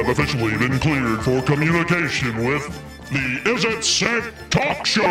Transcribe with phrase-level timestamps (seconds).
[0.00, 2.66] Have officially been cleared for communication with
[3.10, 5.02] the Is It Sick Talk Show.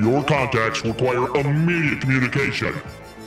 [0.00, 2.74] Your contacts require immediate communication.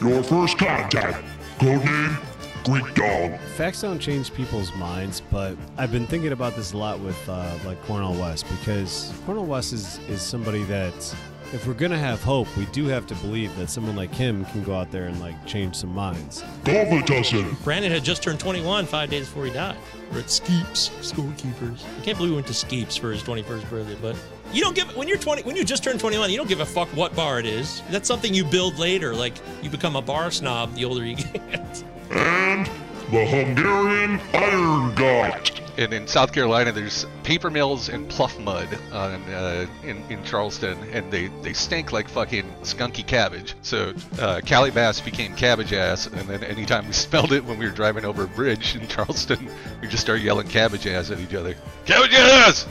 [0.02, 1.24] Your first contact,
[1.58, 2.22] codename
[2.66, 3.40] Greek Dog.
[3.56, 7.58] Facts don't change people's minds, but I've been thinking about this a lot with uh,
[7.64, 11.16] like Cornel West because Cornel West is, is somebody that
[11.54, 14.64] if we're gonna have hope, we do have to believe that someone like him can
[14.64, 16.44] go out there and like change some minds.
[16.64, 17.62] Covetussin.
[17.64, 19.78] Brandon had just turned 21 five days before he died.
[20.12, 21.84] We're at Skeeps, scorekeepers.
[22.00, 24.16] I can't believe we went to Skeeps for his 21st birthday, but
[24.52, 26.66] you don't give when you're 20 when you just turned 21 you don't give a
[26.66, 30.32] fuck what bar it is that's something you build later like you become a bar
[30.32, 31.16] snob the older you
[31.52, 32.68] get And
[33.12, 35.52] the Hungarian Iron God.
[35.78, 40.78] And in South Carolina, there's paper mills and pluff mud on, uh, in, in Charleston,
[40.92, 43.56] and they, they stink like fucking skunky cabbage.
[43.62, 47.72] So uh, Calibass became cabbage ass, and then anytime we smelled it when we were
[47.72, 49.50] driving over a bridge in Charleston,
[49.82, 51.56] we just started yelling cabbage ass at each other.
[51.86, 52.68] Cabbage ass!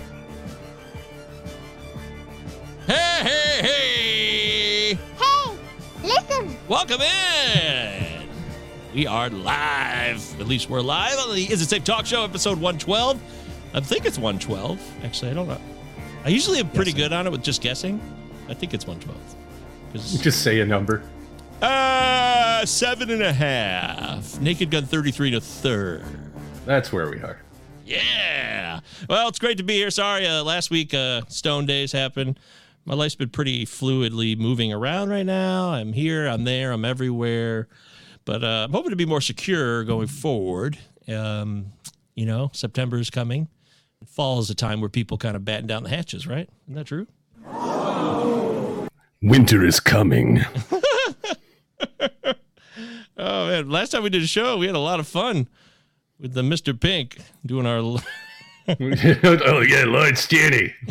[2.87, 5.59] hey hey hey Hey,
[6.03, 6.57] listen.
[6.69, 8.18] welcome in
[8.95, 12.55] we are live at least we're live on the is it safe talk show episode
[12.59, 13.21] 112
[13.75, 15.61] i think it's 112 actually i don't know
[16.25, 18.01] i usually am pretty good on it with just guessing
[18.49, 19.35] i think it's 112
[19.93, 21.03] 'Cause- Just say a number.
[21.63, 24.39] Uh, seven and a half.
[24.39, 26.05] Naked Gun 33 to third.
[26.67, 27.41] That's where we are.
[27.87, 28.81] Yeah.
[29.09, 29.91] Well, it's great to be here.
[29.91, 32.39] Sorry, uh, last week uh, Stone Days happened.
[32.85, 35.71] My life's been pretty fluidly moving around right now.
[35.71, 37.67] I'm here, I'm there, I'm everywhere.
[38.29, 40.77] But uh, I'm hoping to be more secure going forward.
[41.09, 41.73] Um,
[42.15, 43.49] you know, September is coming.
[44.07, 46.47] Fall is a time where people kind of batten down the hatches, right?
[46.67, 47.07] Isn't that true?
[49.23, 50.45] Winter is coming.
[53.21, 55.49] Oh man, last time we did a show, we had a lot of fun
[56.21, 56.79] with the Mr.
[56.79, 57.79] Pink doing our.
[58.69, 60.73] oh yeah, Lloyd Stanny.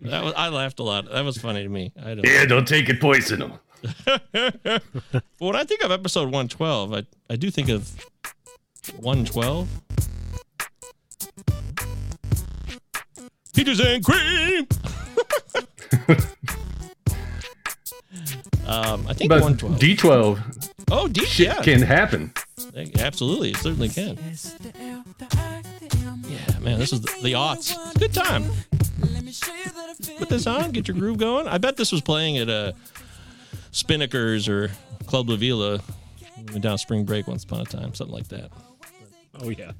[0.00, 1.10] That was, I laughed a lot.
[1.10, 1.92] That was funny to me.
[1.96, 2.26] I don't.
[2.26, 3.58] Yeah, don't take it, poison
[5.38, 7.90] When I think of episode 112, I I do think of
[8.96, 9.68] 112.
[13.54, 14.66] Peaches and cream.
[18.66, 19.78] um, I think But 112.
[19.78, 21.24] D12 oh, D.
[21.24, 22.32] shit Yeah, can happen.
[22.98, 24.18] absolutely, it certainly can.
[26.26, 27.76] Yeah, man, this is the, the aughts.
[27.76, 28.44] It's a good time.
[30.18, 31.46] Put this on, get your groove going.
[31.46, 32.72] I bet this was playing at uh,
[33.74, 34.70] Spinnakers or
[35.06, 35.80] Club La Vela.
[36.38, 38.50] We went down spring break once upon a time, something like that.
[39.40, 39.72] Oh yeah.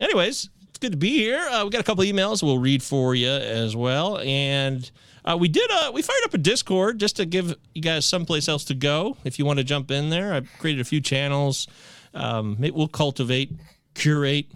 [0.00, 1.38] Anyways, it's good to be here.
[1.38, 4.90] Uh, we got a couple emails we'll read for you as well, and
[5.26, 5.70] uh, we did.
[5.70, 9.16] Uh, we fired up a Discord just to give you guys someplace else to go
[9.24, 10.32] if you want to jump in there.
[10.32, 11.68] I've created a few channels.
[12.14, 13.52] Um, it will cultivate,
[13.94, 14.46] curate,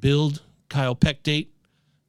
[0.00, 1.54] build, Kyle Peck date,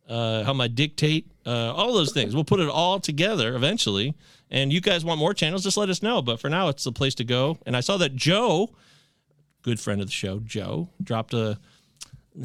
[0.10, 2.36] uh, how my dictate, uh, all those things.
[2.36, 4.14] We'll put it all together eventually.
[4.52, 5.64] And you guys want more channels?
[5.64, 6.22] Just let us know.
[6.22, 7.58] But for now, it's the place to go.
[7.66, 8.70] And I saw that Joe,
[9.62, 11.58] good friend of the show, Joe, dropped a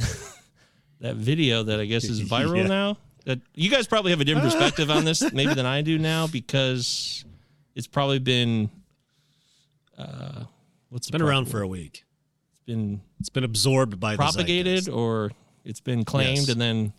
[1.00, 2.66] that video that I guess is viral Yeah.
[2.66, 2.96] now.
[3.24, 6.26] That you guys probably have a different perspective on this maybe than I do now
[6.26, 7.24] because
[7.76, 8.69] it's probably been
[9.98, 10.44] uh,
[10.88, 12.04] what's been around for a week.
[12.54, 15.30] It's been It's been absorbed by propagated or
[15.64, 16.48] it's been claimed Yes.
[16.48, 16.92] and then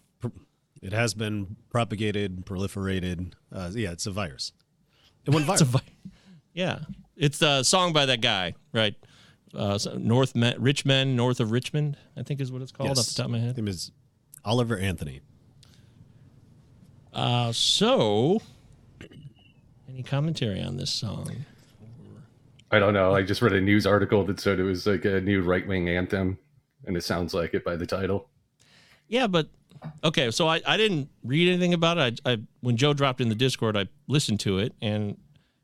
[0.84, 3.34] It has been propagated, proliferated.
[3.52, 4.52] Uh, yeah, it's a virus.
[5.26, 5.52] It went viral.
[5.54, 5.82] It's a vi-
[6.54, 6.80] yeah,
[7.16, 8.94] it's a song by that guy, right?
[9.56, 12.92] Uh, so North Men, Rich Men, North of Richmond, I think is what it's called
[12.92, 13.50] off the top of my head.
[13.50, 13.92] His name is
[14.44, 15.22] Oliver Anthony.
[17.14, 18.42] Uh, so,
[19.88, 21.46] any commentary on this song?
[22.72, 23.14] I don't know.
[23.16, 25.88] I just read a news article that said it was like a new right wing
[25.90, 26.38] anthem,
[26.86, 28.30] and it sounds like it by the title.
[29.08, 29.48] Yeah, but
[30.04, 30.32] okay.
[30.32, 32.22] So I, I didn't read anything about it.
[32.26, 35.18] I, I when Joe dropped in the Discord, I listened to it, and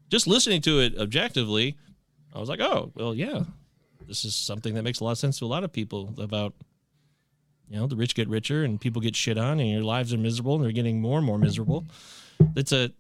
[0.09, 1.77] just listening to it objectively,
[2.33, 3.43] I was like, oh, well, yeah,
[4.07, 6.53] this is something that makes a lot of sense to a lot of people about.
[7.71, 10.17] You know, the rich get richer and people get shit on, and your lives are
[10.17, 11.85] miserable, and they're getting more and more miserable.
[12.55, 12.91] It's a,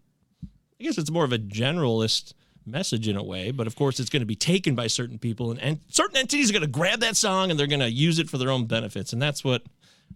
[0.45, 2.35] I guess it's more of a generalist
[2.67, 5.49] message in a way, but of course it's going to be taken by certain people,
[5.49, 8.19] and, and certain entities are going to grab that song and they're going to use
[8.19, 9.63] it for their own benefits, and that's what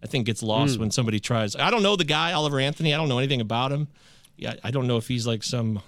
[0.02, 1.56] I think gets lost when somebody tries.
[1.56, 2.92] I don't know the guy, Oliver Anthony.
[2.92, 3.88] I don't know anything about him.
[4.36, 5.80] Yeah, I don't know if he's like some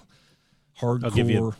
[0.79, 1.13] hardcore.
[1.13, 1.53] give you-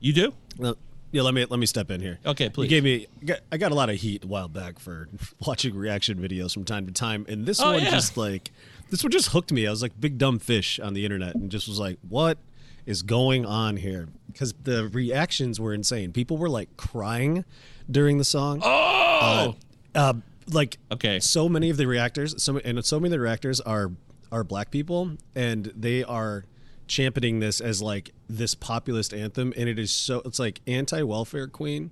[0.00, 0.32] you do?
[0.58, 0.76] Well,
[1.12, 2.18] yeah, let me let me step in here.
[2.24, 2.64] Okay, please.
[2.66, 3.06] You gave me.
[3.20, 5.08] I got- I got a lot of heat a while back for
[5.46, 7.90] watching reaction videos from time to time, and this Oh, one yeah.
[7.90, 8.50] just like
[8.90, 9.66] this one just hooked me.
[9.66, 12.38] I was like big dumb fish on the internet, and just was like, what
[12.86, 14.08] is going on here?
[14.28, 16.12] Because the reactions were insane.
[16.12, 17.44] People were like crying
[17.90, 18.60] during the song.
[18.62, 19.56] Oh,
[19.94, 20.14] Uh, Uh,
[20.52, 21.20] like Okay.
[21.20, 23.92] so many of the reactors, so and so many of the reactors are
[24.32, 26.44] are black people, and they are
[26.86, 31.46] championing this as like this populist anthem, and it is so it's like anti welfare
[31.48, 31.90] queen.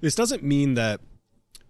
[0.00, 1.00] This doesn't mean that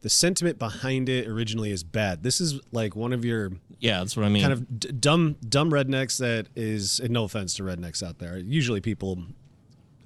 [0.00, 2.22] the sentiment behind it originally is bad.
[2.22, 4.42] This is like one of your Yeah, that's what I mean.
[4.42, 8.38] kind of d- dumb dumb rednecks that is and no offense to rednecks out there
[8.38, 9.24] usually people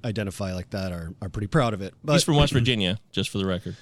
[0.05, 3.29] identify like that are, are pretty proud of it but He's from West Virginia, just
[3.29, 3.75] for the record.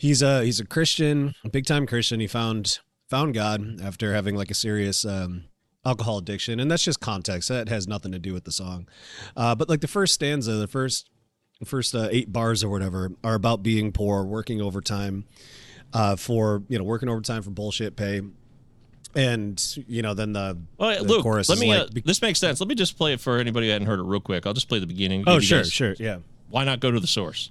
[0.00, 4.34] He's a he's a christian a big time christian he found found god after having
[4.36, 5.44] like a serious um
[5.84, 8.86] alcohol addiction and that's just context that has nothing to do with the song
[9.36, 11.08] uh but like the first stanza the first
[11.60, 15.24] the first uh, eight bars or whatever are about being poor working overtime
[15.92, 18.20] uh for you know working overtime for bullshit pay
[19.14, 21.68] and you know then the, Well, the Luke, chorus let is me.
[21.70, 22.60] like, uh, be- this makes sense.
[22.60, 24.46] Let me just play it for anybody who hadn't heard it real quick.
[24.46, 25.24] I'll just play the beginning.
[25.26, 26.18] oh sure guys- sure yeah
[26.48, 27.50] Why not go to the source?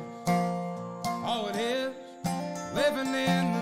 [2.73, 3.60] Living in the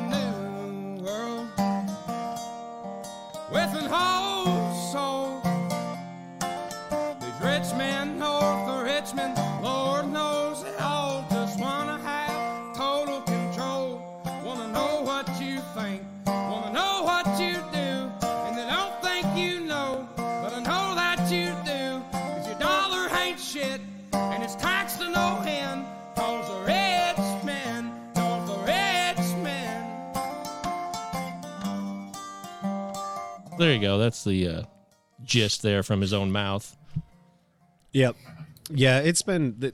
[33.81, 33.97] you go.
[33.97, 34.63] That's the uh,
[35.23, 36.75] gist there from his own mouth.
[37.91, 38.15] Yep.
[38.69, 39.73] Yeah, it's been the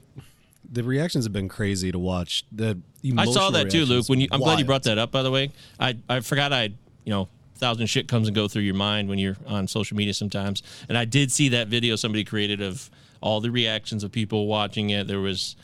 [0.70, 2.44] the reactions have been crazy to watch.
[2.50, 2.80] The
[3.16, 4.08] I saw that too, Luke.
[4.08, 5.12] When you, I'm glad you brought that up.
[5.12, 6.64] By the way, I I forgot I
[7.04, 10.14] you know thousand shit comes and go through your mind when you're on social media
[10.14, 14.46] sometimes, and I did see that video somebody created of all the reactions of people
[14.46, 15.06] watching it.
[15.06, 15.56] There was.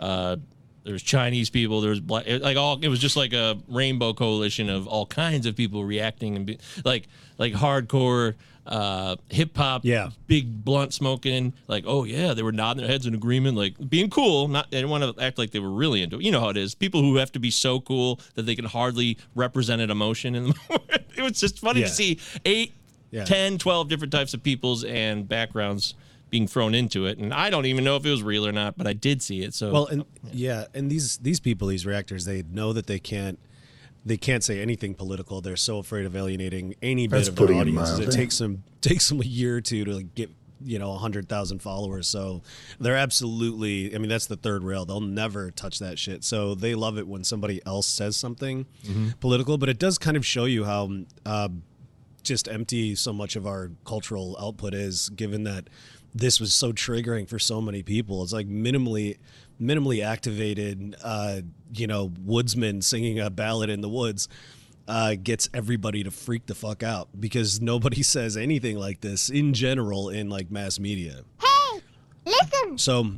[0.00, 0.36] Uh,
[0.84, 1.80] there was Chinese people.
[1.80, 2.78] there's black, like all.
[2.80, 6.58] It was just like a rainbow coalition of all kinds of people reacting and be,
[6.84, 7.08] like
[7.38, 8.34] like hardcore
[8.66, 9.84] uh, hip hop.
[9.84, 10.10] Yeah.
[10.26, 11.52] big blunt smoking.
[11.68, 14.48] Like oh yeah, they were nodding their heads in agreement, like being cool.
[14.48, 16.22] Not they didn't want to act like they were really into it.
[16.22, 16.74] You know how it is.
[16.74, 20.44] People who have to be so cool that they can hardly represent an emotion in
[20.48, 21.02] the moment.
[21.16, 21.86] It was just funny Yeah.
[21.86, 22.72] to see eight,
[23.10, 23.24] Yeah.
[23.24, 25.94] 10, 12 different types of peoples and backgrounds
[26.32, 27.18] being thrown into it.
[27.18, 29.42] And I don't even know if it was real or not, but I did see
[29.42, 29.52] it.
[29.52, 33.38] So Well, and yeah, and these these people, these reactors, they know that they can't
[34.04, 35.42] they can't say anything political.
[35.42, 37.98] They're so afraid of alienating any bit of their putting it audiences.
[38.00, 40.30] It takes them takes them a year or two to like, get
[40.64, 42.08] you know hundred thousand followers.
[42.08, 42.40] So
[42.80, 43.94] they're absolutely.
[43.94, 44.86] I mean, that's the third rail.
[44.86, 46.24] They'll never touch that shit.
[46.24, 48.64] So they love it when somebody else says something
[49.20, 49.58] political.
[49.58, 50.90] But it does kind of show you how.
[51.26, 51.50] Uh,
[52.22, 55.68] just empty so much of our cultural output is given that
[56.14, 59.18] this was so triggering for so many people it's like minimally
[59.60, 61.40] minimally activated uh
[61.74, 64.28] you know woodsman singing a ballad in the woods
[64.88, 69.54] uh gets everybody to freak the fuck out because nobody says anything like this in
[69.54, 71.80] general in like mass media Hey,
[72.26, 72.78] listen.
[72.78, 73.12] so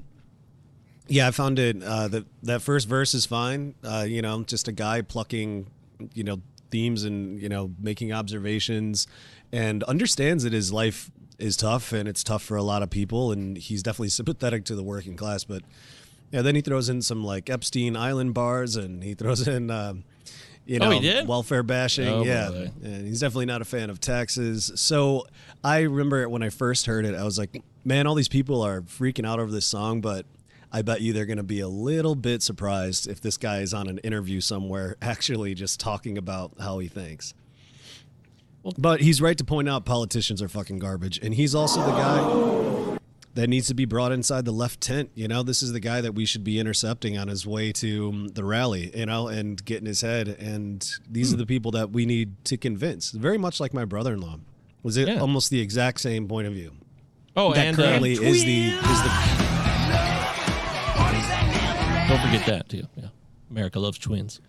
[1.07, 1.83] yeah, I found it.
[1.83, 3.75] Uh, that that first verse is fine.
[3.85, 5.67] Uh, you know, just a guy plucking,
[6.15, 9.07] you know, themes and you know making observations,
[9.53, 13.33] and understands that his life is tough and it's tough for a lot of people,
[13.33, 15.45] and he's definitely sympathetic to the working class.
[15.45, 15.63] But
[16.31, 19.71] yeah, then he throws in some like Epstein Island bars, and he throws in.
[19.71, 20.05] Um,
[20.67, 21.29] you Oh, know, did?
[21.29, 22.09] welfare bashing.
[22.09, 22.71] Oh, yeah, boy.
[22.83, 24.73] and he's definitely not a fan of taxes.
[24.77, 25.27] So
[25.63, 28.81] I remember when I first heard it, I was like, man, all these people are
[28.81, 30.25] freaking out over this song, but
[30.73, 33.75] I bet you they're going to be a little bit surprised if this guy is
[33.75, 37.35] on an interview somewhere actually just talking about how he thinks.
[38.79, 41.19] But he's right to point out politicians are fucking garbage.
[41.23, 42.99] And he's also the guy
[43.35, 45.11] that needs to be brought inside the left tent.
[45.15, 48.09] You know, this is the guy that we should be intercepting on his way to
[48.09, 50.29] um, the rally, you know, and get in his head.
[50.29, 51.35] And these Hmm.
[51.35, 53.11] are the people that we need to convince.
[53.11, 54.39] Very much like my brother in law.
[54.83, 55.19] Was it Yeah.
[55.19, 56.73] almost the exact same point of view?
[57.37, 59.11] oh, that and currently uh, is the is the
[62.09, 62.85] don't forget that too.
[62.97, 63.09] Yeah,
[63.51, 64.41] America loves twins.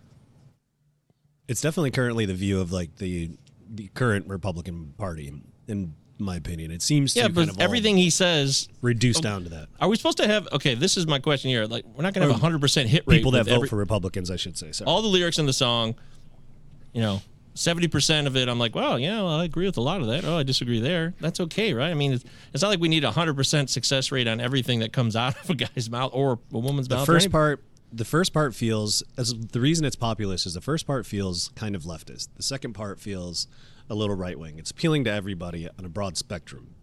[1.48, 3.30] it's definitely currently the view of like the
[3.68, 5.32] the current Republican Party,
[5.68, 6.70] in my opinion.
[6.70, 8.68] It seems to Yeah, kind but of everything he says.
[8.80, 9.68] reduced oh, down to that.
[9.80, 10.48] Are we supposed to have?
[10.52, 11.66] Okay, this is my question here.
[11.66, 13.18] Like, we're not going to have a hundred percent hit rate.
[13.18, 14.72] People that vote every- for Republicans, I should say.
[14.72, 14.86] Sorry.
[14.86, 15.94] all the lyrics in the song,
[16.92, 17.20] you know,
[17.54, 20.06] seventy percent of it, I'm like, well, yeah, well, I agree with a lot of
[20.06, 20.24] that.
[20.24, 21.14] Oh, I disagree there.
[21.20, 21.90] That's okay, right?
[21.90, 24.80] I mean, it's, it's not like we need a hundred percent success rate on everything
[24.80, 27.02] that comes out of a guy's mouth or a woman's The mouth.
[27.08, 27.62] or first part,
[27.96, 31.74] the first part feels as the reason it's populist is the first part feels kind
[31.74, 32.28] of leftist.
[32.36, 33.48] The second part feels
[33.88, 34.58] a little right wing.
[34.58, 36.74] It's appealing to everybody on a broad spectrum,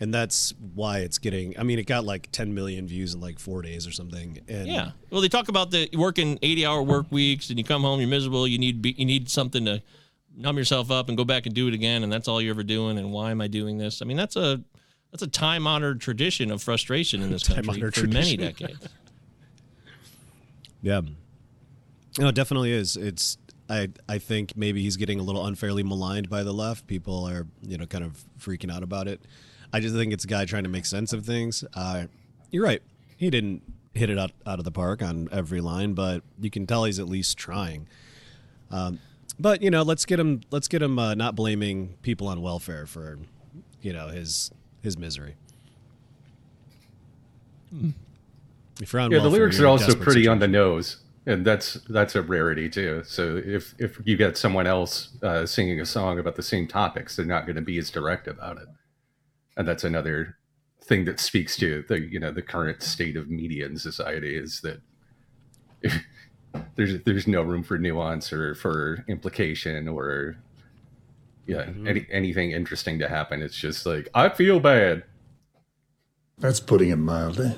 [0.00, 1.58] and that's why it's getting.
[1.58, 4.40] I mean, it got like 10 million views in like four days or something.
[4.48, 4.90] And Yeah.
[5.10, 8.08] Well, they talk about the working 80 hour work weeks and you come home, you're
[8.08, 8.48] miserable.
[8.48, 9.82] You need, be, you need something to
[10.36, 12.02] numb yourself up and go back and do it again.
[12.02, 12.98] And that's all you're ever doing.
[12.98, 14.02] And why am I doing this?
[14.02, 14.60] I mean, that's a,
[15.12, 18.88] that's a time honored tradition of frustration in this country Time-honored for many decades.
[20.84, 21.00] Yeah.
[22.18, 22.96] No, it definitely is.
[22.96, 23.38] It's
[23.70, 26.86] I I think maybe he's getting a little unfairly maligned by the left.
[26.86, 29.22] People are, you know, kind of freaking out about it.
[29.72, 31.64] I just think it's a guy trying to make sense of things.
[31.72, 32.04] Uh,
[32.50, 32.82] you're right.
[33.16, 33.62] He didn't
[33.94, 36.98] hit it out, out of the park on every line, but you can tell he's
[36.98, 37.88] at least trying.
[38.70, 39.00] Um,
[39.40, 42.84] but you know, let's get him let's get him uh, not blaming people on welfare
[42.84, 43.18] for,
[43.80, 44.50] you know, his
[44.82, 45.36] his misery.
[48.80, 50.48] If you're on Yeah, the lyrics you're are in a also desperate pretty on the
[50.48, 53.02] nose, and that's that's a rarity too.
[53.04, 57.16] So if if you get someone else uh, singing a song about the same topics,
[57.16, 58.68] they're not going to be as direct about it,
[59.56, 60.36] and that's another
[60.82, 64.60] thing that speaks to the you know the current state of media and society is
[64.60, 64.80] that
[66.76, 70.36] there's there's no room for nuance or for implication or
[71.46, 73.42] yeah any, anything interesting to happen.
[73.42, 75.04] It's just like I feel bad.
[76.38, 77.54] That's putting it mildly.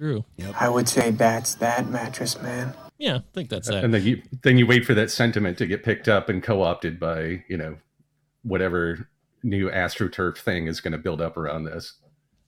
[0.00, 0.52] It's true.
[0.58, 2.74] I would say that's that mattress man.
[2.98, 3.16] Yeah.
[3.16, 3.84] I think that's that.
[3.84, 6.98] and then you then you wait for that sentiment to get picked up and co-opted
[6.98, 7.76] by you know
[8.42, 9.08] whatever
[9.42, 11.94] new astroturf thing is going to build up around this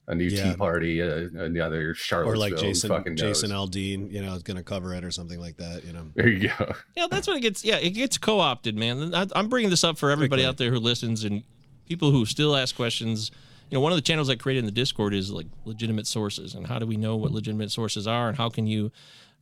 [0.07, 0.51] a new Yeah.
[0.51, 3.15] tea party uh, another charlottesville or like Jason fucking.
[3.15, 5.85] Jason Aldean, you know, is going to cover it or something like that.
[5.85, 7.63] You know, there you go Yeah, that's what it gets.
[7.63, 9.15] Yeah, it gets co-opted, man.
[9.15, 10.49] I, I'm bringing this up for everybody Quickly.
[10.49, 11.43] out there who listens and
[11.87, 13.31] people who still ask questions.
[13.73, 16.53] You know, one of the channels I created in the Discord is like legitimate sources,
[16.53, 18.91] and how do we know what legitimate sources are, and how can you,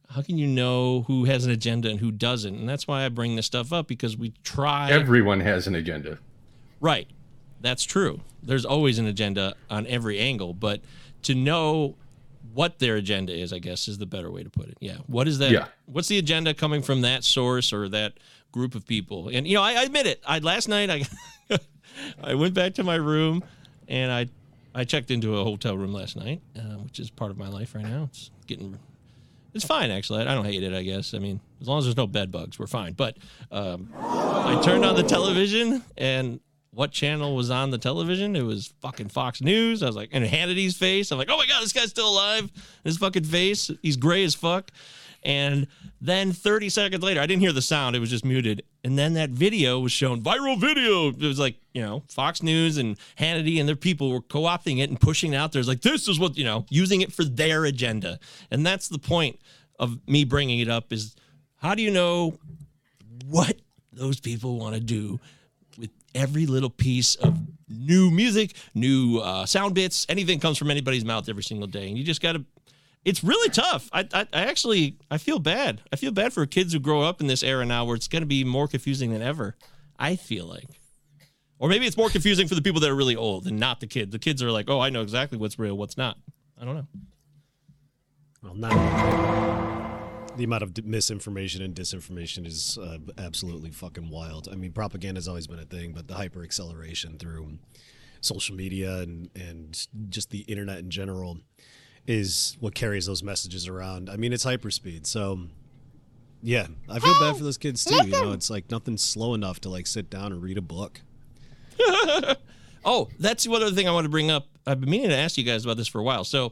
[0.08, 2.56] how can you know who has an agenda and who doesn't?
[2.56, 4.90] And that's why I bring this stuff up because we try.
[4.90, 6.18] everyone has an agenda
[6.80, 7.10] Right.
[7.60, 8.22] That's true.
[8.42, 10.80] There's always an agenda on every angle, but
[11.24, 11.98] to know
[12.54, 14.78] what their agenda is, I guess, is the better way to put it.
[14.80, 15.00] Yeah.
[15.08, 15.52] What is that?
[15.52, 15.66] Yeah.
[15.88, 18.14] What's the agenda coming from that source or that
[18.54, 19.28] group of people?
[19.28, 20.24] And you know, I, I admit it.
[20.26, 21.04] I last night I
[22.24, 23.44] I went back to my room
[23.92, 24.28] and I
[24.74, 27.76] I checked into a hotel room last night, uh, which is part of my life
[27.76, 28.08] right now.
[28.10, 28.80] It's getting
[29.54, 30.22] it's fine actually.
[30.22, 30.74] I don't hate it.
[30.74, 31.14] I guess.
[31.14, 32.94] I mean, as long as there's no bed bugs, we're fine.
[32.94, 33.18] But
[33.52, 36.40] um, I turned on the television and
[36.74, 38.34] what channel was on the television?
[38.34, 39.84] It was fucking Fox News.
[39.84, 41.12] I was like, and Hannity's face.
[41.12, 42.50] I'm like, oh my god, this guy's still alive.
[42.86, 43.70] His fucking face.
[43.82, 44.72] He's gray as fuck.
[45.24, 45.68] And
[46.00, 47.96] then 30 seconds later, I didn't hear the sound.
[47.96, 48.64] It was just muted.
[48.84, 51.10] And then that video was shown, viral video.
[51.10, 54.80] It was like, you know, Fox News and Hannity and their people were co opting
[54.80, 55.60] it and pushing it out there.
[55.60, 58.20] It's like, this is what, you know, using it for their agenda.
[58.50, 59.40] And that's the point
[59.80, 61.16] of me bringing it up is
[61.58, 62.38] how do you know
[63.28, 63.56] what
[63.94, 65.20] those people want to do
[65.78, 67.38] with every little piece of
[67.70, 71.98] new music, new uh, sound bits, anything comes from anybody's mouth every single day, and
[71.98, 72.46] you just got to.
[73.04, 73.90] It's really tough.
[73.92, 75.82] I, I, I actually, I feel bad.
[75.92, 78.22] I feel bad for kids who grow up in this era now, where it's going
[78.22, 79.56] to be more confusing than ever.
[79.98, 80.68] I feel like,
[81.58, 83.88] or maybe it's more confusing for the people that are really old and not the
[83.88, 84.12] kids.
[84.12, 86.18] The kids are like, oh, I know exactly what's real, what's not.
[86.60, 86.88] I don't know.
[88.44, 89.82] well, not
[90.38, 94.48] the amount of misinformation and disinformation is uh, absolutely fucking wild.
[94.52, 97.58] I mean, propaganda has always been a thing, but the hyper acceleration through
[98.22, 101.40] social media and and just the internet in general
[102.08, 104.10] is what carries those messages around.
[104.10, 105.40] I mean, it's hyperspeed, so.
[106.44, 107.96] Yeah, I feel bad for those kids too.
[108.04, 111.02] You know, it's like nothing's slow enough to like sit down and read a book.
[112.84, 114.48] Oh, that's the other thing I want to bring up.
[114.66, 116.24] I've been meaning to ask you guys about this for a while.
[116.24, 116.52] So,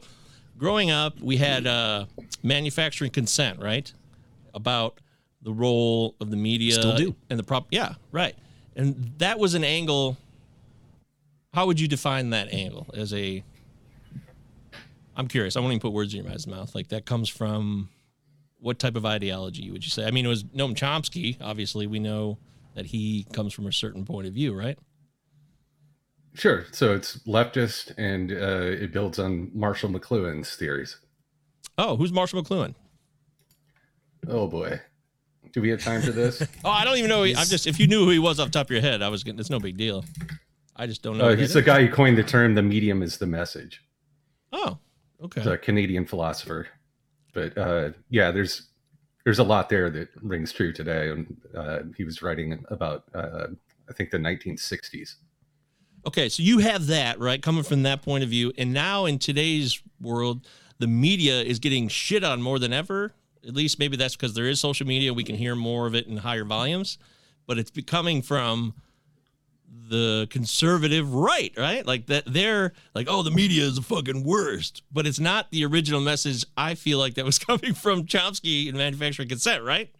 [0.56, 2.06] growing up, we had uh,
[2.42, 3.92] manufacturing consent, right?
[4.54, 5.00] About
[5.42, 7.16] the role of the media Still do.
[7.30, 7.66] and the prop.
[7.70, 8.36] Yeah, right.
[8.76, 10.16] And that was an angle.
[11.52, 13.42] How would you define that angle as a?
[15.20, 15.54] I'm curious.
[15.56, 16.74] I won't even put words in your guys' mouth.
[16.74, 17.90] Like that comes from
[18.58, 20.04] what type of ideology would you say?
[20.06, 21.36] I mean, it was Noam Chomsky.
[21.40, 22.38] Obviously, we know
[22.74, 24.78] that he comes from a certain point of view, right?
[26.32, 30.96] sure so it's leftist and uh, it builds on marshall mcluhan's theories
[31.76, 32.76] Oh, who's Marshall McLuhan?
[34.28, 34.80] oh boy
[35.52, 37.24] do we have time for this Oh, I don't even know.
[37.24, 39.08] I'm just if you knew who he was off the top of your head, I
[39.08, 39.40] was getting.
[39.40, 40.04] It's no big deal.
[40.76, 41.30] I just don't know.
[41.30, 43.82] uh, he's the guy who coined the term the medium is the message
[44.52, 44.78] Oh,
[45.22, 45.40] okay.
[45.40, 46.68] He's a Canadian philosopher.
[47.32, 48.70] But uh, yeah, there's
[49.24, 51.10] there's a lot there that rings true today.
[51.10, 53.48] And uh, he was writing about, uh,
[53.88, 55.14] I think, the 1960s.
[56.06, 57.42] Okay, so you have that, right?
[57.42, 58.52] Coming from that point of view.
[58.56, 60.46] And now in today's world,
[60.78, 63.12] the media is getting shit on more than ever.
[63.46, 65.12] At least maybe that's because there is social media.
[65.12, 66.96] We can hear more of it in higher volumes,
[67.46, 68.74] but it's becoming from
[69.70, 71.86] the conservative right, right?
[71.86, 74.82] Like that they're like, oh, the media is the fucking worst.
[74.92, 78.76] But it's not the original message I feel like that was coming from Chomsky and
[78.76, 79.90] manufacturing consent, right?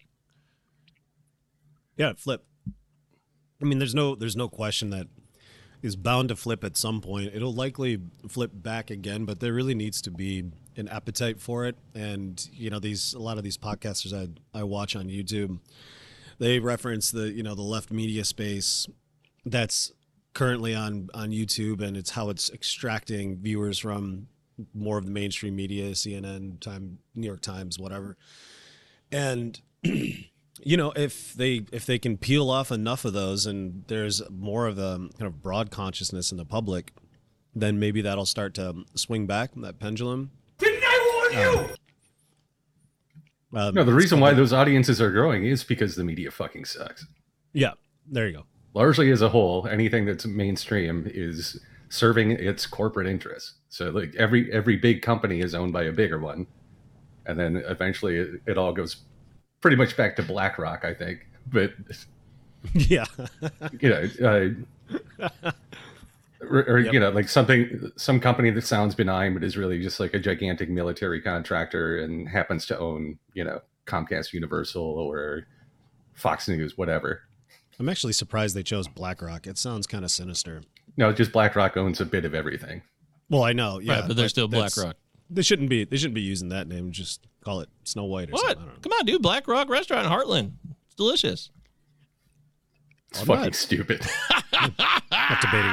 [1.97, 2.45] Yeah, flip.
[3.61, 5.07] I mean, there's no there's no question that
[5.83, 7.31] is bound to flip at some point.
[7.35, 7.99] It'll likely
[8.29, 11.77] flip back again, but there really needs to be an appetite for it.
[11.95, 15.59] And you know, these a lot of these podcasters I I watch on YouTube,
[16.39, 18.89] they reference the you know the left media space
[19.51, 19.93] that's
[20.35, 24.29] currently on on YouTube, and it's how it's extracting viewers from
[24.75, 28.17] more of the mainstream media, CNN, Time, New York Times, whatever.
[29.11, 34.23] And you know, if they if they can peel off enough of those, and there's
[34.31, 36.93] more of a kind of broad consciousness in the public,
[37.55, 40.31] then maybe that'll start to swing back that pendulum.
[40.59, 41.75] Didn't I warn you?
[43.53, 47.07] Um, No, the reason why those audiences are growing is because the media fucking sucks.
[47.53, 47.73] yeah,
[48.07, 48.45] there you go.
[48.75, 53.55] Largely as a whole, anything that's mainstream is serving its corporate interests.
[53.69, 56.47] So like every every big company is owned by a bigger one,
[57.27, 58.99] and then eventually it, it all goes
[59.61, 61.27] pretty much back to BlackRock, I think.
[61.53, 61.73] But
[62.75, 63.07] yeah,
[63.81, 64.55] you know,
[65.21, 65.51] uh,
[66.41, 66.93] or, or Yep.
[66.93, 70.19] you know, like something, some company that sounds benign but is really just like a
[70.19, 75.47] gigantic military contractor and happens to own, you know, Comcast Universal or
[76.15, 77.23] Fox News, whatever.
[77.81, 79.47] I'm actually surprised they chose BlackRock.
[79.47, 80.63] It sounds kind of sinister.
[80.99, 82.83] No, just BlackRock owns a bit of everything.
[83.31, 84.97] Well, I know, yeah, right, but they're still BlackRock.
[85.31, 85.85] They shouldn't be.
[85.85, 86.91] They shouldn't be using that name.
[86.91, 88.59] Just call it Snow White or What?
[88.59, 88.69] something.
[88.77, 88.81] I.
[88.83, 89.23] Come on, dude.
[89.23, 90.53] BlackRock Restaurant in Hartland.
[90.87, 91.51] It's delicious.
[93.13, 94.03] It's I'm fucking not- stupid.
[94.53, 95.71] Not debating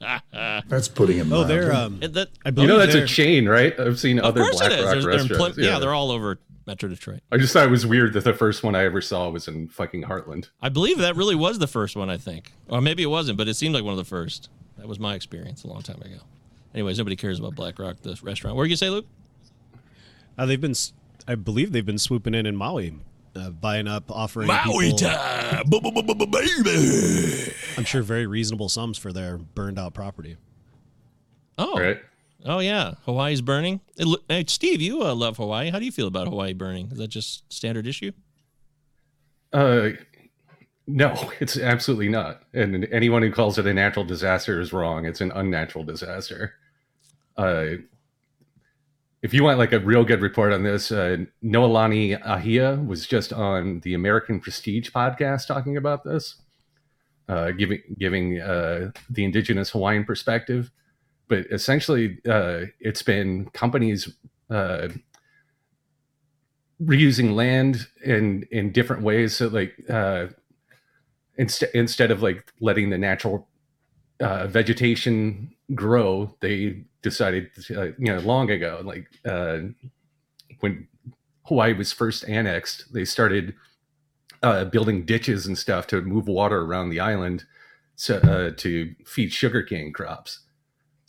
[0.00, 0.64] that.
[0.68, 1.72] That's putting it Oh, they're.
[1.72, 3.78] Um, And that, I you know, that's a chain, right?
[3.78, 4.80] I've seen of other course it is.
[4.80, 5.58] BlackRock They're, they're in restaurants.
[5.58, 5.78] Yeah.
[5.78, 7.18] they're all over Metro Detroit.
[7.32, 9.66] I just thought it was weird that the first one I ever saw was in
[9.66, 10.50] fucking Hartland.
[10.62, 12.52] I believe that really was the first one, I think.
[12.68, 14.48] Or maybe it wasn't, but it seemed like one of the first.
[14.78, 16.18] That was my experience a long time ago.
[16.72, 18.54] Anyways, nobody cares about Black Rock, the restaurant.
[18.56, 19.06] What are you say, Luke?
[20.38, 20.70] Uh, they've been.
[20.70, 20.92] s-
[21.26, 22.94] I believe they've been swooping in in Maui,
[23.34, 25.64] uh, buying up, offering people, time.
[25.68, 27.52] Baby.
[27.76, 30.36] I'm sure very reasonable sums for their burned out property.
[31.58, 31.78] Oh.
[31.78, 31.98] Right?
[32.44, 32.94] Oh, yeah.
[33.04, 33.80] Hawaii's burning.
[33.96, 35.70] It hey, Steve, you uh, love Hawaii.
[35.70, 36.90] How do you feel about Hawaii burning?
[36.92, 38.12] Is that just standard issue?
[39.52, 39.90] Uh,
[40.86, 42.42] no, it's absolutely not.
[42.52, 45.06] And anyone who calls it a natural disaster is wrong.
[45.06, 46.54] It's an unnatural disaster.
[47.36, 47.76] Uh,
[49.22, 53.32] if you want like a real good report on this, uh, Noelani Ahia was just
[53.32, 56.36] on the American Prestige podcast talking about this,
[57.28, 60.70] uh, giving giving uh, the indigenous Hawaiian perspective.
[61.30, 64.12] But essentially, uh, it's been companies
[64.50, 64.88] uh,
[66.82, 69.36] reusing land in in different ways.
[69.36, 70.26] So like uh,
[71.38, 73.48] instead instead of like letting the natural
[74.20, 79.60] uh, vegetation grow, they decided uh, you know long ago, like uh,
[80.58, 80.88] when
[81.44, 83.54] Hawaii was first annexed, they started
[84.42, 87.44] uh, building ditches and stuff to move water around the island
[87.94, 90.40] so, uh, to feed sugarcane crops.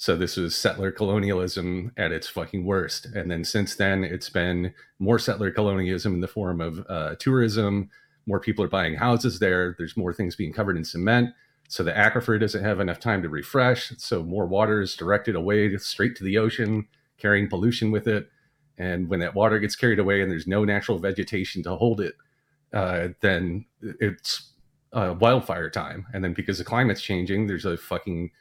[0.02, 3.06] So this was settler colonialism at its fucking worst.
[3.14, 7.88] And then since then, it's been more settler colonialism in the form of uh, tourism.
[8.26, 9.76] More people are buying houses there.
[9.78, 11.36] There's more things being covered in cement.
[11.70, 13.92] So the aquifer doesn't have enough time to refresh.
[14.00, 16.88] So more water is directed away straight to the ocean,
[17.20, 18.28] carrying pollution with it.
[18.80, 22.16] And when that water gets carried away and there's no natural vegetation to hold it,
[22.74, 24.54] uh, then it's
[24.94, 26.08] uh, wildfire time.
[26.12, 28.32] And then because the climate's changing, there's a fucking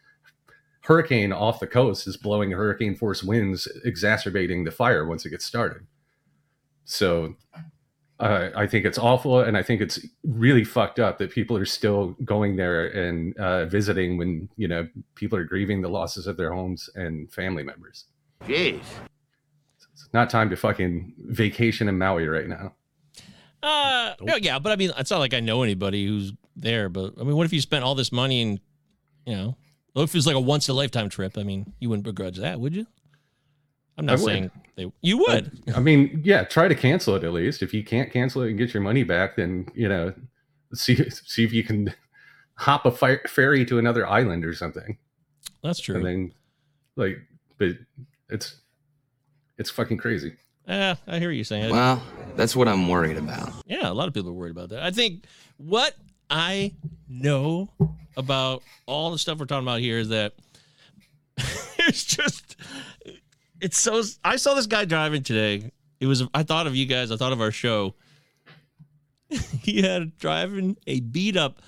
[0.80, 5.44] hurricane off the coast is blowing hurricane force winds, exacerbating the fire once it gets
[5.44, 5.86] started.
[6.84, 7.36] So
[8.18, 11.64] uh, I think it's awful, and I think it's really fucked up that people are
[11.64, 16.36] still going there and uh, visiting when you know people are grieving the losses of
[16.36, 18.04] their homes and family members.
[18.46, 18.80] Jeez.
[19.92, 22.74] It's not time to fucking vacation in Maui right now.
[23.62, 26.88] Uh, yeah, yeah, but I mean, it's not like I know anybody who's there.
[26.88, 28.60] But I mean, what if you spent all this money and,
[29.26, 29.56] you know, what
[29.96, 31.36] if it was like a once in a lifetime trip?
[31.36, 32.86] I mean, you wouldn't begrudge that, would you?
[33.98, 34.26] I'm I not would.
[34.26, 34.90] saying they.
[35.02, 35.62] You would.
[35.74, 37.62] I mean, yeah, try to cancel it at least.
[37.62, 40.14] If you can't cancel it and get your money back, then you know,
[40.72, 41.92] see see if you can
[42.54, 44.96] hop a fire, ferry to another island or something.
[45.62, 45.96] That's true.
[45.96, 46.32] And then,
[46.96, 47.18] like,
[47.58, 47.72] but
[48.30, 48.60] it's
[49.58, 50.36] it's fucking crazy.
[50.66, 51.70] Yeah, I hear you saying.
[51.70, 52.02] Well,
[52.36, 53.50] That's what I'm worried about.
[53.66, 54.82] Yeah, a lot of people are worried about that.
[54.82, 55.24] I think
[55.56, 55.94] what
[56.30, 56.72] I
[57.08, 57.70] know
[58.16, 60.34] about all the stuff we're talking about here is that
[61.78, 62.56] it's just
[63.60, 65.70] it's so I saw this guy driving today.
[66.00, 67.94] It was I thought of you guys, I thought of our show.
[69.62, 71.60] he had driving a beat up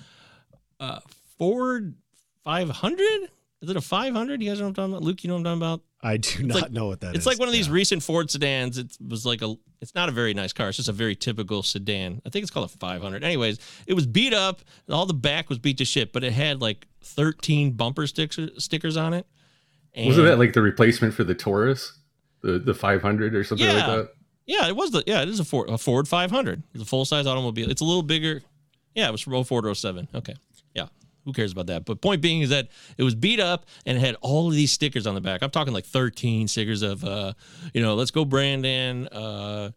[0.79, 0.99] uh
[1.37, 1.95] Ford
[2.43, 3.29] 500?
[3.63, 4.41] Is it a 500?
[4.41, 5.03] You guys know what I'm talking about?
[5.03, 5.81] Luke, you know what I'm talking about?
[6.01, 7.19] I do not like- know what that is.
[7.19, 8.77] it's like one of these recent Ford sedans.
[8.77, 9.55] It was like a.
[9.79, 10.67] It's not a very nice car.
[10.67, 12.21] It's just a very typical sedan.
[12.25, 13.23] I think it's called a 500.
[13.23, 14.61] Anyways, it was beat up.
[14.85, 18.49] and All the back was beat to shit, but it had like 13 bumper stickers
[18.63, 19.25] stickers on it.
[19.95, 21.97] Wasn't that like the replacement for the Taurus,
[22.41, 24.09] the the 500 or something like that?
[24.45, 25.03] Yeah, it was the.
[25.07, 25.69] Yeah, it is a Ford.
[25.69, 26.63] A Ford 500.
[26.73, 27.71] It's a full size automobile.
[27.71, 28.41] It's a little bigger.
[28.93, 30.09] Yeah, it was from 04 to 07.
[30.13, 30.35] Okay.
[31.23, 31.29] Yeah.
[31.29, 31.85] Who cares about that?
[31.85, 34.71] But point being is that it was beat up and it had all of these
[34.71, 35.41] stickers on the back.
[35.41, 37.33] I'm talking like 13 stickers of, uh,
[37.73, 39.71] you know, let's go Brandon, uh,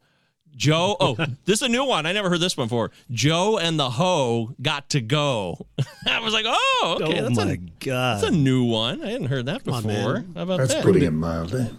[0.56, 0.96] Joe.
[0.98, 2.06] Oh, this is a new one.
[2.06, 2.90] I never heard this one before.
[3.10, 5.66] Joe and the hoe got to go.
[6.06, 8.22] I was like, oh, okay, oh that's my a god.
[8.22, 9.02] that's a new one.
[9.04, 10.14] I hadn't heard that Come on, before.
[10.14, 10.32] man.
[10.34, 10.82] How about That's that?
[10.84, 11.70] putting it mildly.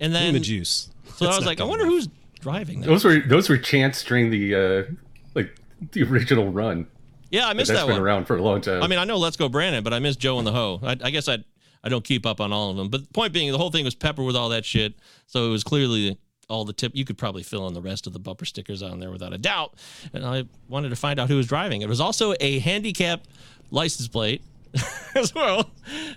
[0.00, 0.90] and then me the juice.
[1.16, 1.94] so I was like, I wonder enough.
[1.94, 2.08] who's
[2.40, 2.86] driving that.
[2.88, 4.54] Those were those were chants during the
[4.88, 4.92] uh
[5.34, 5.54] like
[5.92, 6.86] the original run.
[7.30, 8.02] Yeah, I missed that been one.
[8.02, 8.82] around for a long time.
[8.82, 10.80] I mean, I know Let's Go Brandon, but I missed Joe and the Hoe.
[10.82, 11.38] I, I guess I
[11.82, 12.88] I don't keep up on all of them.
[12.88, 14.94] But the point being, the whole thing was peppered with all that shit.
[15.26, 16.92] So it was clearly all the tip.
[16.94, 19.38] You could probably fill in the rest of the bumper stickers on there without a
[19.38, 19.74] doubt.
[20.12, 21.82] And I wanted to find out who was driving.
[21.82, 23.22] It was also a handicap
[23.70, 24.42] license plate
[25.14, 25.70] as well.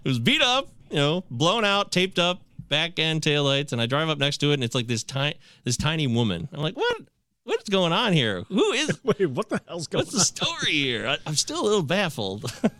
[0.03, 3.85] It was beat up, you know, blown out, taped up, back end taillights, and I
[3.85, 6.47] drive up next to it, and it's like this tiny this tiny woman.
[6.53, 7.01] I'm like, what?
[7.49, 8.43] What's going on here?
[8.49, 8.99] Who is?
[9.03, 10.05] Wait, what the hell's going on?
[10.05, 11.07] What's the story here?
[11.07, 12.51] I, I'm still a little baffled.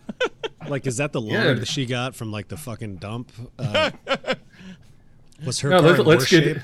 [0.68, 1.54] Like, is that the Yeah.
[1.54, 3.32] that she got from like the fucking dump?
[3.58, 3.90] Uh,
[5.44, 6.62] was her No, let's, let's get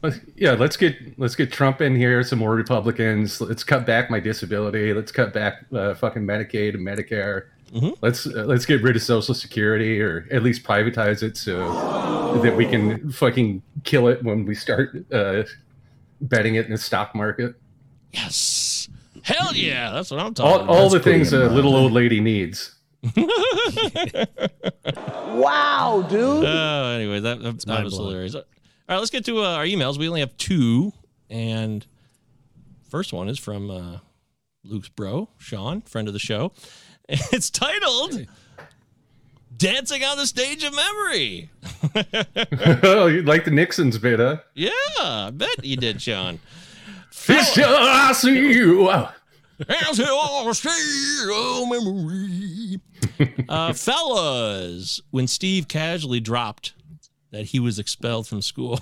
[0.00, 3.40] let's, yeah, let's get let's get Trump in here, some more Republicans.
[3.40, 4.94] Let's cut back my disability.
[4.94, 7.46] Let's cut back uh, fucking Medicaid and Medicare.
[7.74, 7.90] Mm-hmm.
[8.00, 12.56] Let's uh, let's get rid of Social Security or at least privatize it so that
[12.56, 15.42] we can fucking kill it when we start uh,
[16.20, 17.54] betting it in the stock market.
[18.12, 18.88] Yes.
[19.22, 19.90] Hell yeah.
[19.92, 20.68] That's what I'm talking All, about.
[20.76, 21.54] all the That's pretty things a amazing.
[21.56, 22.74] little old lady needs.
[25.30, 26.44] Wow, dude.
[26.44, 28.06] Oh, anyway, that, that, that was mind-blowing.
[28.10, 28.34] hilarious.
[28.34, 28.42] All
[28.88, 29.96] right, let's get to uh, our emails.
[29.98, 30.92] We only have two.
[31.30, 31.86] And
[32.90, 33.98] first one is from uh,
[34.64, 36.52] Luke's bro, Sean, friend of the show.
[37.32, 38.26] It's titled
[39.60, 41.50] Dancing on the Stage of Memory.
[42.82, 44.38] oh, you like the Nixon's bit, huh?
[44.54, 46.40] Yeah, I bet you did, Sean.
[47.28, 48.86] It's just I see you.
[49.68, 52.80] Dancing on the Stage of Memory.
[53.50, 56.72] Uh, fellas, when Steve casually dropped
[57.32, 58.80] that he was expelled from school.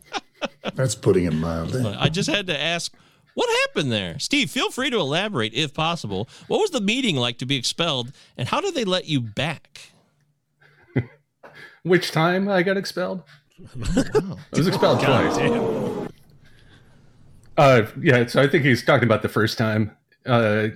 [0.74, 1.84] That's putting it mildly.
[1.98, 2.94] I just had to ask,
[3.34, 4.18] what happened there?
[4.18, 6.26] Steve, feel free to elaborate if possible.
[6.46, 9.92] What was the meeting like to be expelled, and how did they let you back?
[11.86, 13.22] Which time I got expelled?
[13.96, 16.08] I was expelled twice.
[17.56, 19.96] Uh, yeah, so I think he's talking about the first time.
[20.26, 20.70] Uh,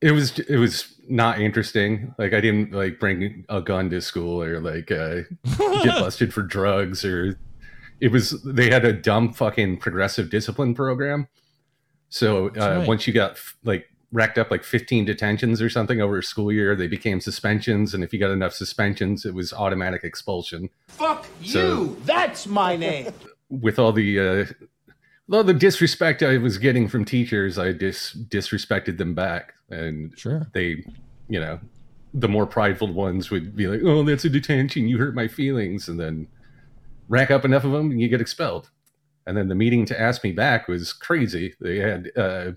[0.00, 2.12] it was it was not interesting.
[2.18, 5.20] Like I didn't like bring a gun to school or like uh,
[5.84, 7.38] get busted for drugs or
[8.00, 11.28] it was they had a dumb fucking progressive discipline program.
[12.08, 12.88] So uh, right.
[12.88, 16.76] once you got like racked up like 15 detentions or something over a school year,
[16.76, 20.70] they became suspensions, and if you got enough suspensions, it was automatic expulsion.
[20.88, 21.96] Fuck So- you.
[22.06, 23.12] That's my name.
[23.50, 24.44] with all the uh,
[25.26, 30.16] with all the disrespect I was getting from teachers, I dis disrespected them back, and
[30.16, 30.46] Sure.
[30.52, 30.84] they,
[31.28, 31.58] you know,
[32.12, 34.86] the more prideful ones would be like, "Oh, that's a detention.
[34.86, 36.28] You hurt my feelings," and then
[37.08, 38.70] rack up enough of them, and you get expelled.
[39.26, 41.54] And then the meeting to ask me back was crazy.
[41.60, 42.52] They had uh,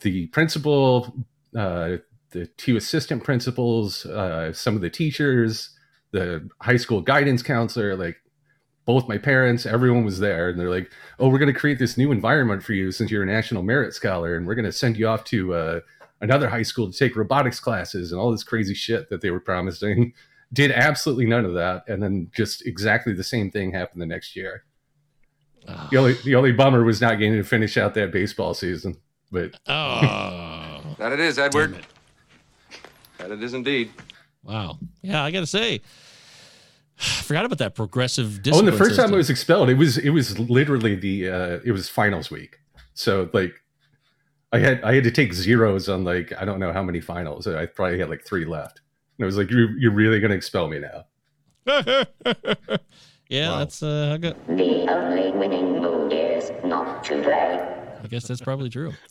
[0.00, 1.14] the principal,
[1.56, 1.96] uh,
[2.30, 5.70] the two assistant principals, uh, some of the teachers,
[6.12, 8.16] the high school guidance counselor, like
[8.84, 11.98] both my parents, everyone was there, and they're like, "Oh, we're going to create this
[11.98, 14.96] new environment for you since you're a national merit scholar, and we're going to send
[14.96, 15.80] you off to uh,
[16.22, 19.40] another high school to take robotics classes and all this crazy shit that they were
[19.40, 20.14] promising."
[20.50, 24.34] Did absolutely none of that, and then just exactly the same thing happened the next
[24.34, 24.64] year.
[25.90, 28.96] The only the only bummer was not getting to finish out that baseball season,
[29.30, 31.84] but Oh, That it is, Edward.
[33.18, 33.90] That it is indeed.
[34.42, 34.78] wow.
[35.02, 35.80] Yeah, I got to say,
[36.98, 39.12] I forgot about that progressive Oh, and the first time.
[39.12, 42.58] I was expelled, it was it was literally the uh it was finals week.
[42.94, 43.54] So like
[44.52, 47.46] I had I had to take zeros on like I don't know how many finals.
[47.46, 48.80] I probably had like three left.
[49.18, 51.04] And I was like, You're you're really gonna expel me now.
[53.30, 53.58] Yeah, Wow.
[53.58, 54.46] that's uh, I got.
[54.46, 57.77] The only winning move is not to play.
[58.08, 58.94] I guess that's probably true.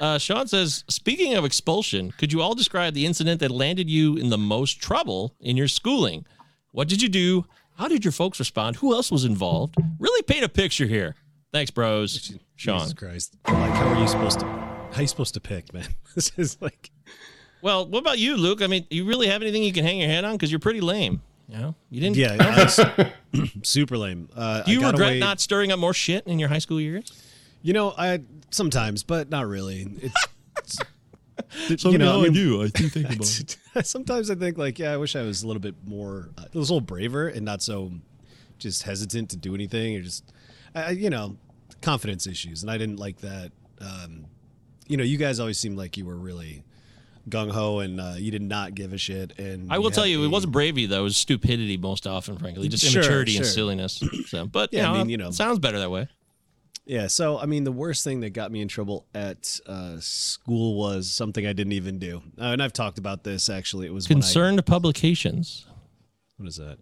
[0.00, 4.16] Uh, Sean says, speaking of expulsion, could you all describe the incident that landed you
[4.16, 6.26] in the most trouble in your schooling?
[6.72, 7.44] What did you do?
[7.76, 8.76] How did your folks respond?
[8.76, 9.76] Who else was involved?
[10.00, 11.14] Really paint a picture here.
[11.52, 12.32] Thanks, bros.
[12.56, 12.80] Sean.
[12.80, 13.36] Jesus Christ.
[13.46, 14.46] Like, how are you supposed to?
[14.46, 15.86] How are you supposed to pick, man?
[16.16, 16.90] This is like.
[17.62, 18.62] Well, what about you, Luke?
[18.62, 20.32] I mean, you really have anything you can hang your head on?
[20.32, 21.20] Because you're pretty lame.
[21.48, 22.16] You know, you didn't.
[22.16, 23.12] Yeah,
[23.62, 24.28] super lame.
[24.34, 27.12] Uh, Do you regret away- not stirring up more shit in your high school years?
[27.64, 29.86] You know, I sometimes, but not really.
[30.02, 30.14] It's.
[30.58, 30.78] it's
[31.82, 32.62] So you know, now I mean, do.
[32.62, 33.56] I do think about it.
[33.86, 36.58] sometimes I think like, yeah, I wish I was a little bit more, uh, a
[36.58, 37.90] little braver and not so
[38.58, 40.32] just hesitant to do anything or just,
[40.76, 41.36] I, I- you know,
[41.80, 42.62] confidence issues.
[42.62, 43.50] And I didn't like that.
[43.80, 44.26] Um,
[44.86, 46.62] you know, you guys always seemed like you were really
[47.28, 49.36] gung ho and uh, you did not give a shit.
[49.38, 51.00] And I will tell you, a- it wasn't bravery though.
[51.00, 54.02] It was stupidity most often, frankly, just Sure, immaturity and silliness.
[54.28, 55.30] So, but Yeah, I you know, mean, you know.
[55.32, 56.06] sounds better that way.
[56.86, 60.76] Yeah, so I mean, the worst thing that got me in trouble at uh, school
[60.78, 63.86] was something I didn't even do, uh, and I've talked about this actually.
[63.86, 65.66] It was when I- Concerned publications.
[66.36, 66.78] what is that?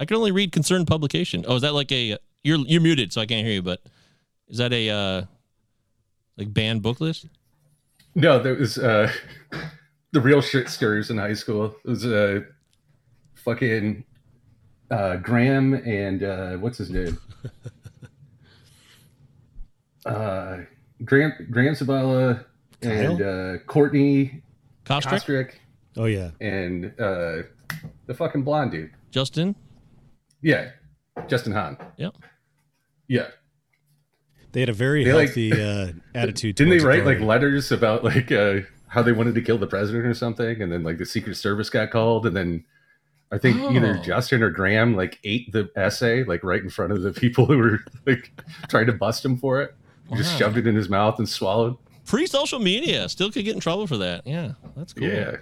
[0.00, 1.44] I can only read concerned publication.
[1.46, 3.62] Oh, is that like a you're you're muted, so I can't hear you.
[3.62, 3.80] But
[4.48, 5.22] is that a uh
[6.38, 7.26] like banned book list?
[8.14, 9.12] No, there was uh,
[10.12, 11.76] the real shit stirrers in high school.
[11.84, 12.40] It was uh,
[13.34, 14.04] fucking
[14.90, 17.18] uh, Graham and uh, what's his name?
[20.06, 20.58] uh,
[21.04, 22.44] Graham Graham Zabala
[22.82, 24.42] and uh, Courtney
[24.84, 25.10] Kostrick?
[25.20, 25.50] Kostrick
[25.96, 27.42] Oh yeah, and uh,
[28.06, 28.90] the fucking blonde dude.
[29.10, 29.56] Justin.
[30.42, 30.70] Yeah,
[31.26, 31.78] Justin Hahn.
[31.96, 32.14] Yep.
[33.08, 33.28] Yeah.
[34.52, 36.56] they had a very They, like- healthy uh, attitude.
[36.56, 39.66] Didn't they towards write like letters about like uh, how they wanted to kill the
[39.66, 42.64] president or something, and then like the Secret Service got called, and then
[43.32, 44.02] I think either Oh.
[44.02, 47.56] Justin or Graham like ate the essay like right in front of the people who
[47.58, 48.32] were like
[48.68, 49.74] trying to bust him for it.
[50.10, 51.76] He Just shoved it in his mouth and swallowed.
[52.04, 53.08] Free social media.
[53.08, 54.26] Still could get in trouble for that.
[54.26, 55.08] Yeah, that's cool.
[55.08, 55.38] Yeah.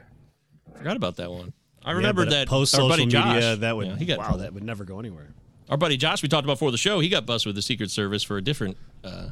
[0.77, 1.53] Forgot about that one.
[1.85, 3.35] I Yeah, remember but that post social buddy Josh.
[3.35, 4.39] media that would yeah, he got wow trouble.
[4.41, 5.35] that would never go anywhere.
[5.69, 7.91] Our buddy Josh, we talked about before the show, he got busted with the Secret
[7.91, 9.29] Service for a different uh,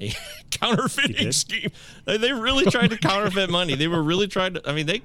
[0.00, 0.12] a
[0.50, 1.70] counterfeiting scheme.
[2.04, 3.74] They, they really tried to counterfeit money.
[3.76, 4.68] They were really trying to.
[4.68, 5.02] I mean, they,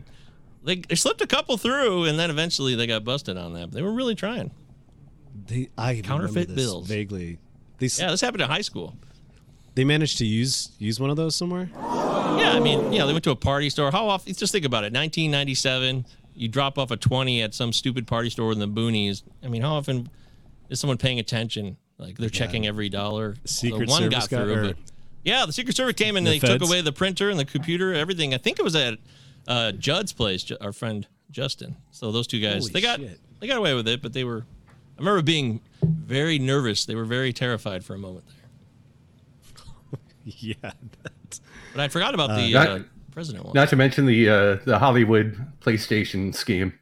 [0.63, 3.67] they they slipped a couple through, and then eventually they got busted on that.
[3.69, 4.49] But they were really trying.
[5.47, 6.87] They I Counterfeit this bills.
[6.87, 7.37] vaguely.
[7.77, 8.95] They s- Yeah, this happened in high school.
[9.75, 11.69] They managed to use use one of those somewhere.
[11.75, 13.91] Yeah, I mean, yeah, they went to a party store.
[13.91, 14.33] How often?
[14.33, 14.91] Just think about it.
[14.93, 19.23] 1997, you drop off a 20 at some stupid party store in the boonies.
[19.43, 20.09] I mean, how often
[20.69, 21.77] is someone paying attention?
[21.97, 23.35] Like they're checking every dollar.
[23.45, 24.77] Secret so one Service got got- through, or- but
[25.23, 27.93] yeah, the Secret Service came and The they took away the printer and the computer,
[27.93, 28.33] everything.
[28.33, 28.99] I think it was at
[29.47, 31.75] uh, Judd's place, our friend Justin.
[31.91, 33.19] So those two guys, Holy they got shit.
[33.39, 34.45] they got away with it, but they were.
[34.97, 36.85] I remember being very nervous.
[36.85, 38.23] They were very terrified for a moment.
[40.39, 41.41] yeah, that's,
[41.73, 42.79] But I forgot about the not- uh,
[43.11, 43.53] president one.
[43.53, 46.73] Not to mention the uh, the Hollywood PlayStation scheme,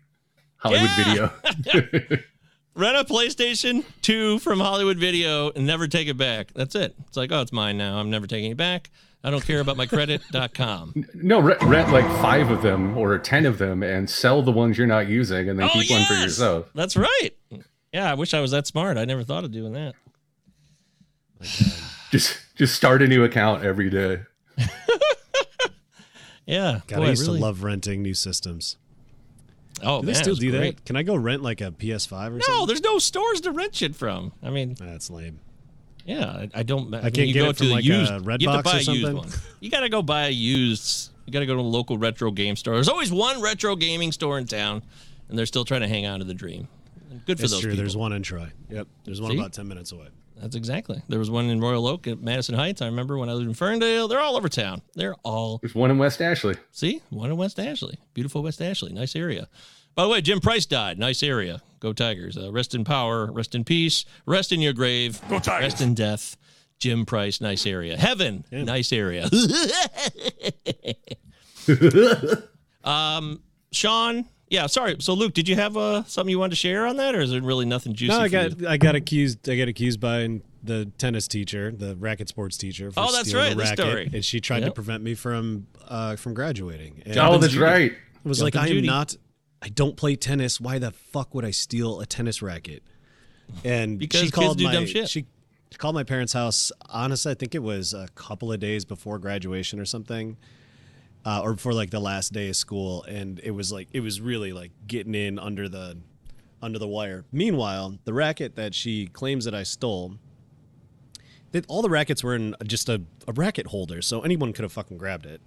[0.57, 1.29] Hollywood Yeah!
[1.65, 2.19] Video.
[2.75, 6.51] rent a PlayStation 2 from Hollywood Video and never take it back.
[6.55, 6.95] That's it.
[7.07, 7.97] It's like, oh, it's mine now.
[7.97, 8.89] I'm never taking it back.
[9.23, 11.05] I don't care about my credit.com.
[11.13, 14.77] no, rent, rent like five of them or ten of them and sell the ones
[14.77, 16.69] you're not using, and then Oh, keep one for yourself.
[16.73, 17.29] That's right.
[17.93, 18.97] Yeah, I wish I was that smart.
[18.97, 19.93] I never thought of doing that.
[22.11, 24.21] Just just start a new account every day.
[26.45, 26.81] Yeah.
[26.87, 28.77] God, boy, I used really- to love renting new systems.
[29.81, 30.75] Oh, do man, they still do great.
[30.77, 30.85] that?
[30.85, 32.53] Can I go rent like a PS5 or No, something?
[32.59, 34.31] No, there's no stores to rent shit from.
[34.43, 35.39] I mean, That's lame.
[36.05, 36.93] yeah, I, I don't.
[36.93, 38.11] I, can't you get go it to from, the like, a used.
[38.11, 39.15] Redbox you have to or buy a used something?
[39.15, 39.29] one.
[39.61, 41.11] You got to go buy a used.
[41.25, 42.75] You got to go to a local retro game store.
[42.75, 44.83] There's always one retro gaming store in town,
[45.29, 46.67] and they're still trying to hang on to the dream.
[47.25, 47.71] Good for That's those true.
[47.71, 47.77] people.
[47.83, 48.51] There's one in Troy.
[48.69, 48.87] Yep.
[49.05, 49.37] There's one See?
[49.37, 50.07] about 10 minutes away.
[50.37, 51.01] That's exactly.
[51.07, 52.81] There was one in Royal Oak at Madison Heights.
[52.81, 54.07] I remember when I lived in Ferndale.
[54.07, 54.81] They're all over town.
[54.95, 56.55] They're all There's one in West Ashley.
[56.71, 57.97] see one in West Ashley.
[58.13, 58.91] Beautiful West Ashley.
[58.93, 59.47] Nice area.
[59.95, 60.97] By the way, Jim Price died.
[60.97, 61.61] Nice area.
[61.79, 62.37] Go Tigers.
[62.37, 63.31] Uh, rest in power.
[63.31, 64.05] Rest in peace.
[64.25, 65.21] Rest in your grave.
[65.29, 65.73] Go Tigers.
[65.73, 66.35] Rest in death.
[66.79, 67.39] Jim Price.
[67.39, 67.95] Nice area.
[67.95, 68.43] Heaven.
[68.51, 69.29] Nice area.
[72.83, 73.41] um,
[73.71, 74.25] Sean.
[74.49, 74.97] Yeah, sorry.
[74.99, 77.31] So, Luke, did you have uh, something you wanted to share on that, or is
[77.31, 78.13] there really nothing juicy?
[78.13, 78.67] No, I for got you?
[78.67, 79.49] I got accused.
[79.49, 82.91] I got accused by the tennis teacher, the racket sports teacher.
[82.91, 84.09] For Oh, that's stealing right, a the racket, story.
[84.13, 87.01] and she tried to prevent me from uh, from graduating.
[87.05, 87.91] And oh, that's right.
[87.93, 89.15] It was Jumping like I am not.
[89.61, 90.59] I don't play tennis.
[90.61, 92.83] Why the fuck would I steal a tennis racket?
[93.63, 95.09] And Because she kids called do my dumb shit.
[95.09, 95.25] she
[95.77, 96.71] called my parents' house.
[96.89, 100.37] Honestly, I think it was a couple of days before graduation or something,
[101.25, 103.03] uh, or for like the last day of school.
[103.03, 105.97] And it was like it was really like getting in under the
[106.61, 107.25] under the wire.
[107.31, 110.15] Meanwhile, the racket that she claims that I stole,
[111.51, 114.71] that all the rackets were in just a, a racket holder, so anyone could have
[114.71, 115.41] fucking grabbed it.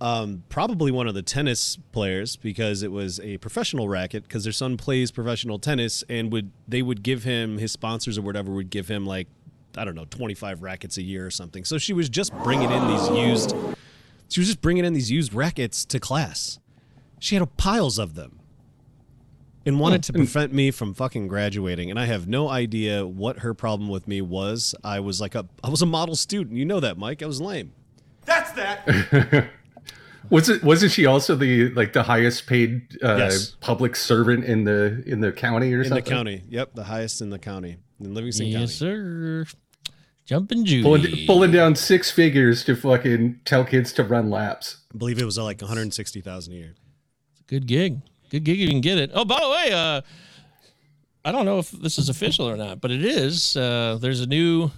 [0.00, 4.52] Um, probably one of the tennis players because it was a professional racket because their
[4.52, 8.70] son plays professional tennis and would they would give him his sponsors or whatever would
[8.70, 9.28] give him like
[9.78, 11.64] I don't know 25 rackets a year or something.
[11.64, 13.54] So she was just bringing in these used
[14.28, 16.58] she was just bringing in these used rackets to class.
[17.18, 18.40] She had piles of them
[19.66, 23.54] and wanted to prevent me from fucking graduating and I have no idea what her
[23.54, 24.74] problem with me was.
[24.84, 26.56] I was like a I was a model student.
[26.56, 27.22] You know that, Mike.
[27.22, 27.72] I was lame.
[28.26, 29.48] That's that.
[30.30, 30.64] Was it?
[30.64, 33.50] Wasn't she also the like the highest paid uh, Yes.
[33.60, 35.98] public servant in the in the county or in something?
[35.98, 36.42] In the county.
[36.48, 38.94] Yep, the highest in the county in Livingston Yes, County.
[39.42, 39.58] Yes sir.
[40.26, 40.82] Jumping Judy.
[40.82, 44.78] Pulling, pulling down six figures to fucking tell kids to run laps.
[44.94, 46.74] I believe it was like 160,000 a year.
[47.46, 48.00] Good gig.
[48.30, 49.10] Good gig if you can get it.
[49.12, 50.00] Oh, by the way, uh,
[51.26, 53.56] I don't know if this is official or not, but it is.
[53.56, 54.70] Uh, there's a new.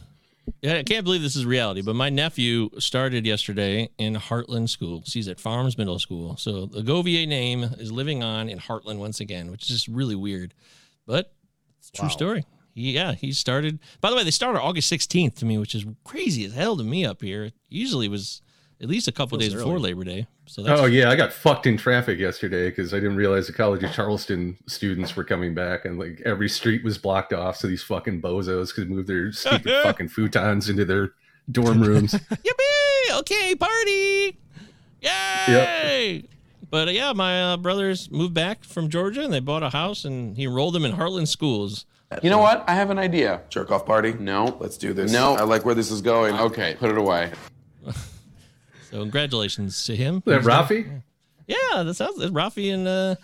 [0.62, 5.12] Yeah, I can't believe this is reality, but my nephew started yesterday in Hartland Schools.
[5.12, 6.36] He's at Farms Middle School.
[6.36, 10.14] So the Govier name is living on in Hartland once again, which is just really
[10.14, 10.54] weird.
[11.04, 11.32] But
[11.80, 12.10] it's a true Wow.
[12.10, 12.44] story.
[12.76, 13.78] He, yeah, he started.
[14.02, 16.84] By the way, they started August 16th to me, which is crazy as hell to
[16.84, 17.52] me up here.
[17.70, 18.42] Usually it was
[18.82, 19.78] at least a couple Feels days before.
[19.78, 20.26] Labor Day.
[20.44, 23.54] So that's Oh yeah, I got fucked in traffic yesterday because I didn't realize the
[23.54, 27.66] College of Charleston students were coming back, and like every street was blocked off, so
[27.66, 31.12] these fucking bozos could move their stupid fucking futons into their
[31.50, 32.12] dorm rooms.
[32.14, 33.18] Yippee!
[33.20, 34.38] Okay, party!
[35.00, 36.24] Yay!
[36.68, 40.04] But uh, yeah, my uh, brothers moved back from Georgia and they bought a house
[40.04, 41.86] and he enrolled them in Hartland schools.
[42.22, 42.64] You know what?
[42.68, 43.42] I have an idea.
[43.48, 44.12] Jerk off party?
[44.12, 44.56] No.
[44.60, 45.12] Let's do this.
[45.12, 45.34] No.
[45.34, 46.34] I like where this is going.
[46.36, 47.32] Okay, put it away.
[48.90, 50.22] So congratulations to him.
[50.26, 51.02] that Rafi?
[51.48, 53.16] Yeah, that sounds that's Rafi and uh,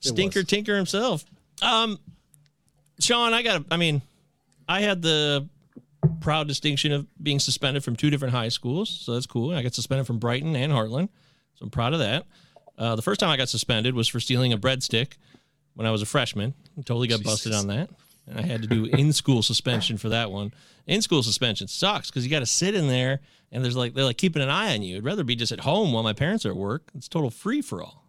[0.00, 1.24] Stinker Tinker himself.
[1.62, 1.98] Um,
[2.98, 3.64] Sean, I got.
[3.70, 4.02] I mean,
[4.68, 5.48] I had the
[6.20, 9.54] proud distinction of being suspended from two different high schools, so that's cool.
[9.54, 11.08] I got suspended from Brighton and Hartland,
[11.54, 12.26] so I'm proud of that.
[12.76, 15.12] Uh, the first time I got suspended was for stealing a breadstick
[15.74, 16.52] when I was a freshman.
[16.84, 17.90] Totally got busted on that,
[18.26, 20.52] and I had to do in-school suspension for that one.
[20.86, 23.20] In-school suspension sucks because you got to sit in there,
[23.52, 24.96] and there's like they're like keeping an eye on you.
[24.96, 26.90] I'd rather be just at home while my parents are at work.
[26.94, 28.04] It's total free for all,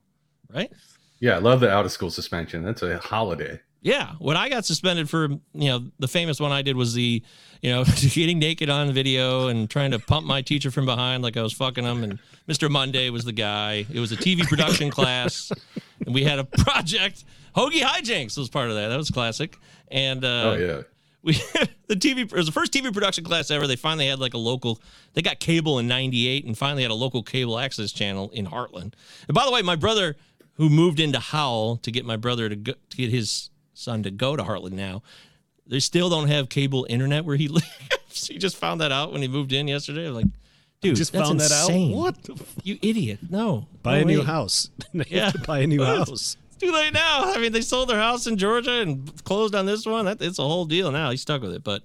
[0.53, 0.71] right?
[1.19, 2.63] Yeah, I love the out of school suspension.
[2.63, 3.59] That's a holiday.
[3.81, 7.23] Yeah, what I got suspended for, you know, the famous one I did was the,
[7.61, 11.37] you know, getting naked on video and trying to pump my teacher from behind like
[11.37, 12.03] I was fucking him.
[12.03, 12.69] And Mr.
[12.69, 13.85] Monday was the guy.
[13.91, 15.51] It was a TV production class,
[16.05, 17.23] and we had a project.
[17.55, 18.89] Hoagie Hijinks was part of that.
[18.89, 19.57] That was classic.
[19.89, 20.81] And uh, oh yeah.
[21.23, 21.33] we
[21.87, 23.67] the TV it was the first TV production class ever.
[23.67, 24.79] They finally had like a local.
[25.13, 28.93] They got cable in '98 and finally had a local cable access channel in Hartland.
[29.27, 30.15] And by the way, my brother,
[30.53, 34.11] who moved into Howell to get my brother to, go, to get his son to
[34.11, 35.01] go to Hartland now,
[35.65, 38.27] they still don't have cable internet where he lives.
[38.27, 40.07] he just found that out when he moved in yesterday.
[40.07, 40.25] I'm like,
[40.81, 41.71] dude, Just that's found that out?
[41.95, 43.19] What the f- You idiot!
[43.29, 44.25] No, Buy no a new way.
[44.25, 44.69] house.
[44.93, 45.31] You have Yeah.
[45.31, 46.37] to buy a new house.
[46.59, 47.33] Too late now.
[47.33, 50.05] I mean, they sold their house in Georgia and closed on this one.
[50.05, 51.11] That, it's a whole deal now.
[51.11, 51.63] He's stuck with it.
[51.63, 51.83] But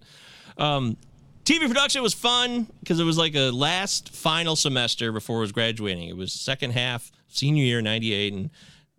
[0.57, 0.97] um,
[1.45, 5.53] TV production was fun because it was like a last final semester before I was
[5.53, 6.09] graduating.
[6.09, 8.33] It was second half, senior year, 98.
[8.33, 8.51] And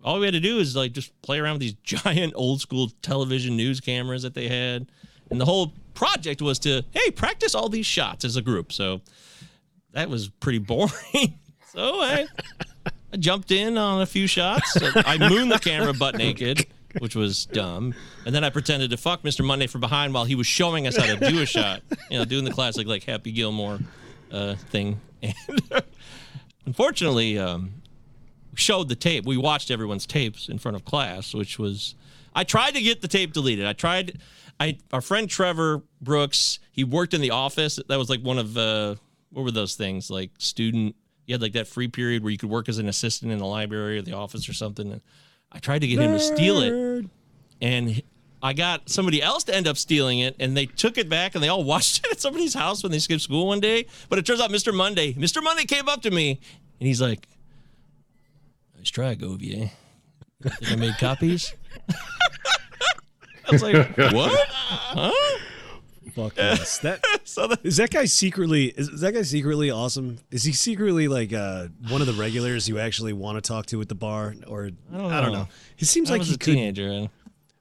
[0.03, 2.91] all we had to do is like just play around with these giant old school
[3.01, 4.91] television news cameras that they had.
[5.31, 8.71] And the whole project was to, hey, practice all these shots as a group.
[8.73, 9.01] So
[9.93, 11.39] that was pretty boring.
[11.71, 12.27] so I,
[13.13, 14.75] I jumped in on a few shots.
[14.81, 16.65] I mooned the camera butt naked,
[16.97, 17.93] which was dumb.
[18.25, 19.45] And then I pretended to fuck Mr.
[19.45, 21.83] Monday from behind while he was showing us how to do a shot.
[22.09, 23.79] You know, doing the classic like Happy Gilmore
[24.31, 24.99] uh, thing.
[25.21, 25.83] And
[26.65, 27.73] unfortunately, um,
[28.51, 29.25] we showed the tape.
[29.25, 31.95] We watched everyone's tapes in front of class, which was.
[32.35, 33.65] I tried to get the tape deleted.
[33.65, 34.19] I tried.
[34.59, 36.59] I our friend Trevor Brooks.
[36.71, 37.79] He worked in the office.
[37.87, 38.95] That was like one of uh,
[39.29, 40.95] what were those things like student.
[41.25, 43.45] You had like that free period where you could work as an assistant in the
[43.45, 44.91] library or the office or something.
[44.91, 45.01] And
[45.51, 47.05] I tried to get him to steal it,
[47.61, 48.01] and
[48.41, 51.43] I got somebody else to end up stealing it, and they took it back and
[51.43, 53.85] they all watched it at somebody's house when they skipped school one day.
[54.09, 54.73] But it turns out Mr.
[54.73, 55.41] Monday, Mr.
[55.41, 56.39] Monday came up to me
[56.79, 57.27] and he's like,
[58.77, 59.71] "Nice try, Govier.
[60.41, 61.53] Think I made copies."
[61.89, 64.47] I was like, "What?
[64.49, 65.39] Huh?"
[66.15, 66.77] Fuck yes.
[66.83, 70.19] That So the- is that guy secretly is, is that guy secretly awesome?
[70.31, 73.81] Is he secretly like uh, one of the regulars you actually want to talk to
[73.81, 75.47] at the bar, or I don't know.
[75.75, 76.53] He seems I like was he a could.
[76.53, 77.09] teenager, and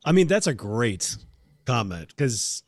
[0.05, 1.17] I mean, that's a great
[1.65, 2.63] comment because,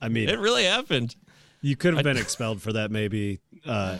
[0.00, 1.16] I mean, it really happened.
[1.60, 3.40] you could have been expelled for that maybe.
[3.66, 3.98] Uh,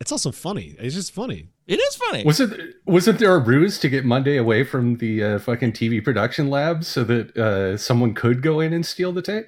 [0.00, 0.76] It's also funny.
[0.78, 1.48] It's just funny.
[1.66, 2.24] It is funny.
[2.24, 6.02] Was it wasn't there a ruse to get Monday away from the uh, fucking TV
[6.02, 9.46] production lab so that uh, someone could go in and steal the tape?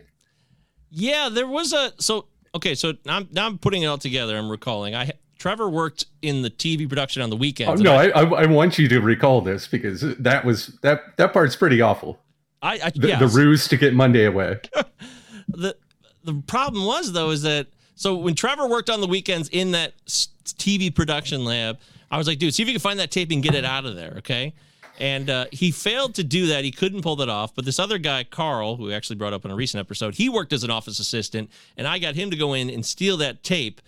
[0.95, 2.75] Yeah, there was a so okay.
[2.75, 4.37] So now I'm now I'm putting it all together.
[4.37, 4.95] I'm recalling.
[4.95, 7.81] I Trevor worked in the TV production on the Oh, weekends.
[7.81, 11.33] and no, I, I I want you to recall this because that was that that
[11.33, 12.19] part's pretty awful.
[12.61, 14.61] I, I The, yeah, the ruse to get Monday away.
[15.49, 15.75] the
[16.25, 19.95] the problem was though is that so when Trevor worked on the weekends in that
[20.07, 21.79] TV production lab,
[22.11, 23.85] I was like, dude, see if you can find that tape and get it out
[23.85, 24.55] of there, okay?
[25.03, 26.63] And uh, he failed to do that.
[26.63, 27.57] He couldn't pull that off.
[27.57, 30.53] But this other guy, Carl, who actually brought up in a recent episode, he worked
[30.53, 33.81] as an office assistant, and I got him to go in and steal that tape.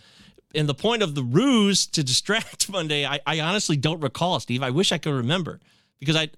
[0.57, 4.65] And the point of the ruse to distract Monday, I, I honestly don't recall, Steve.
[4.65, 5.61] I wish I could remember
[6.01, 6.31] because I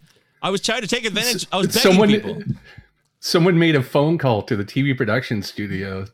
[0.43, 1.47] I was trying to take advantage.
[1.51, 2.43] I was begging someone people.
[3.20, 6.05] someone made a phone call to the TV production studio.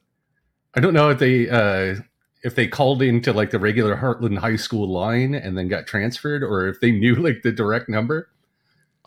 [0.76, 1.96] I don't know if they uh,
[2.44, 6.44] if they called into like the regular Hartland High School line and then got transferred,
[6.44, 8.28] or if they knew like the direct number.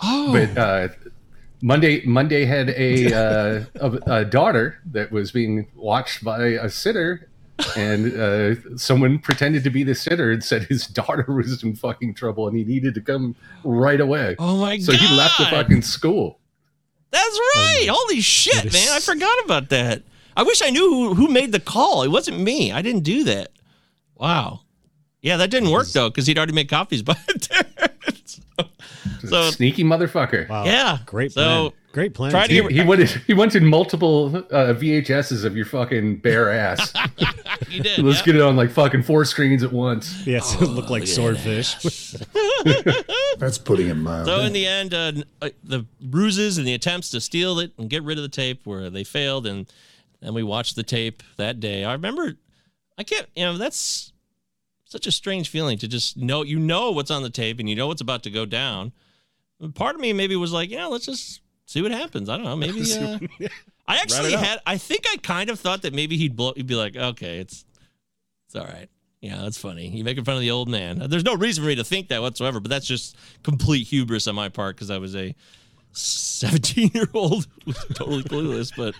[0.02, 0.88] Oh, But uh,
[1.62, 7.30] Monday Monday had a, uh, a a daughter that was being watched by a sitter.
[7.78, 12.14] and uh, someone pretended to be the sitter and said his daughter was in fucking
[12.14, 13.34] trouble and he needed to come
[13.64, 14.36] right away.
[14.38, 14.84] Oh my God.
[14.86, 16.40] so he left the fucking school.
[17.12, 17.88] That's right.
[17.90, 18.90] Holy shit, man.
[18.92, 20.04] I forgot about that.
[20.36, 22.04] I wish I knew who, who made the call.
[22.04, 22.74] It wasn't me.
[22.74, 23.54] I didn't do that.
[24.16, 24.64] Wow.
[25.22, 27.90] Yeah, that didn't work though, because he'd already made copies by then.
[29.28, 30.48] So, so Sneaky motherfucker.
[30.50, 30.66] Wow.
[30.66, 31.00] yeah.
[31.06, 31.72] Great So plan.
[31.94, 32.32] Great plan.
[32.32, 36.52] try to He, get he wanted he wanted multiple uh, VHSs of your fucking bare
[36.52, 36.94] ass.
[37.70, 38.00] you did.
[38.00, 38.26] Let's yeah.
[38.26, 40.28] get it on like fucking four screens at once.
[40.28, 41.76] Yes, it looked like swordfish.
[43.38, 44.34] That's putting it mildly.
[44.34, 45.12] So in the end, uh,
[45.42, 48.66] uh, the bruises and the attempts to steal it and get rid of the tape
[48.66, 49.72] where they failed, and
[50.20, 51.86] then we watched the tape that day.
[51.86, 52.36] I remember,
[52.98, 54.12] I can't, you know, that's
[54.84, 57.76] such a strange feeling to just know you know what's on the tape and you
[57.76, 58.92] know what's about to go down.
[59.74, 62.30] Part of me maybe was like, yeah, let's just see what happens.
[62.30, 62.84] I don't know, maybe.
[63.40, 63.48] Uh,
[63.88, 66.74] I actually had, I think I kind of thought that maybe he'd blow, he'd be
[66.74, 67.66] like, okay, it's,
[68.48, 68.90] it's all right.
[69.22, 69.88] Yeah, that's funny.
[69.90, 71.04] You're making fun of the old man.
[71.08, 74.36] There's no reason for me to think that whatsoever, but that's just complete hubris on
[74.36, 75.36] my part because I was a
[75.94, 77.48] 17 year old
[77.94, 78.72] totally clueless.
[78.76, 78.96] But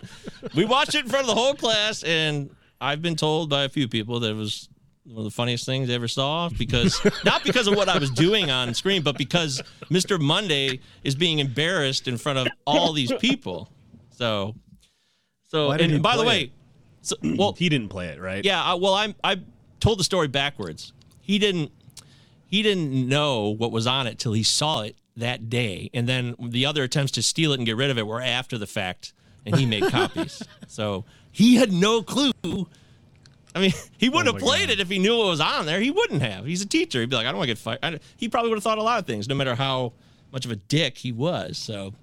[0.56, 2.50] we watched it in front of the whole class, and
[2.80, 4.70] I've been told by a few people that it was
[5.06, 8.10] one of the funniest things I ever saw because not because of what I was
[8.10, 10.20] doing on screen, but because Mr.
[10.20, 13.70] Monday is being embarrassed in front of all these people.
[14.10, 14.56] So,
[15.48, 16.52] so and by the way, it?
[17.02, 18.44] so, well, he didn't play it, right?
[18.44, 19.42] yeah, I, well, I'm I
[19.80, 20.94] told the story backwards.
[21.22, 21.72] He didn't
[22.48, 26.36] he didn't know what was on it till he saw it that day, and then
[26.40, 29.14] the other attempts to steal it and get rid of it were after the fact,
[29.46, 30.42] and he made copies.
[30.68, 32.34] So he had no clue.
[33.56, 34.74] I mean, he would Oh have played God.
[34.74, 35.80] it if he knew it was on there.
[35.80, 36.46] He wouldn't have.
[36.46, 37.00] He's a teacher.
[37.00, 37.80] He'd be like, I don't want to get fired.
[37.82, 39.94] I, he probably would have thought a lot of things, no matter how
[40.32, 41.58] much of a dick he was.
[41.58, 41.94] So,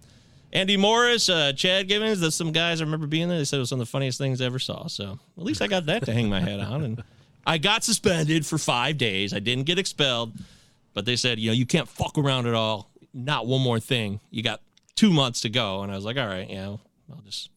[0.53, 3.38] Andy Morris, uh, Chad Gibbons, there's some guys I remember being there.
[3.38, 4.86] They said it was some of the funniest things I ever saw.
[4.86, 6.82] So at least I got that to hang my head on.
[6.84, 7.03] And
[7.46, 9.32] I got suspended for five days.
[9.32, 10.32] I didn't get expelled,
[10.94, 12.90] but they said, you know, you can't fuck around at all.
[13.14, 14.20] Not one more thing.
[14.30, 14.61] You got
[14.94, 15.82] two months to go.
[15.82, 16.76] And I was like, all right, yeah,
[17.11, 17.50] I'll just.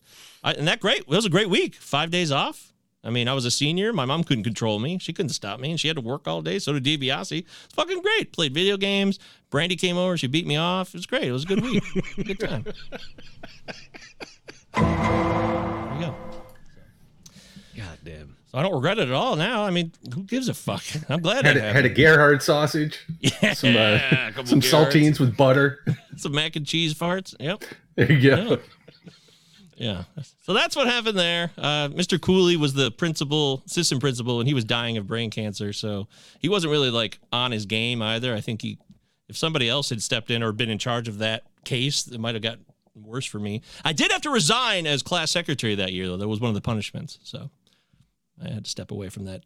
[0.43, 1.00] I, and that great.
[1.00, 1.76] It was a great week.
[1.76, 2.72] Five days off.
[3.06, 3.93] I mean, I was a senior.
[3.93, 4.97] My mom couldn't control me.
[4.97, 6.58] She couldn't stop me, and she had to work all day.
[6.60, 7.38] So did DiBiase.
[7.66, 8.34] It's fucking great.
[8.34, 9.20] Played video games.
[9.51, 10.18] Brandy came over.
[10.18, 10.89] She beat me off.
[10.89, 11.24] It was great.
[11.26, 11.84] It was a good week.
[12.26, 12.66] good time.
[14.74, 14.84] There
[15.93, 16.16] you go.
[17.78, 18.36] God damn.
[18.51, 19.64] So I don't regret it at all now.
[19.64, 20.84] I mean, who gives a fuck?
[21.10, 21.95] I'm glad Had it had a happened.
[21.95, 23.06] Gerhard sausage,
[23.53, 24.91] some Yeah, a uh, some Gerhards.
[24.91, 25.84] saltines with butter.
[26.18, 27.36] Some mac and cheese farts.
[27.39, 27.64] Yep.
[27.95, 28.36] There you go.
[28.51, 28.56] Yeah.
[29.76, 30.04] Yeah.
[30.44, 31.52] So that's what happened there.
[31.58, 32.20] Uh, Mr.
[32.20, 35.74] Cooley was the principal, assistant principal, and he was dying of brain cancer.
[35.74, 36.08] So
[36.40, 38.34] he wasn't really like on his game either.
[38.34, 38.78] I think he,
[39.28, 42.36] if somebody else had stepped in or been in charge of that case, it might
[42.36, 42.60] have got
[42.96, 43.62] worse for me.
[43.84, 46.18] I did have to resign as class secretary that year, though.
[46.18, 47.20] That was one of the punishments.
[47.24, 47.50] So
[48.44, 49.44] I had to step away from that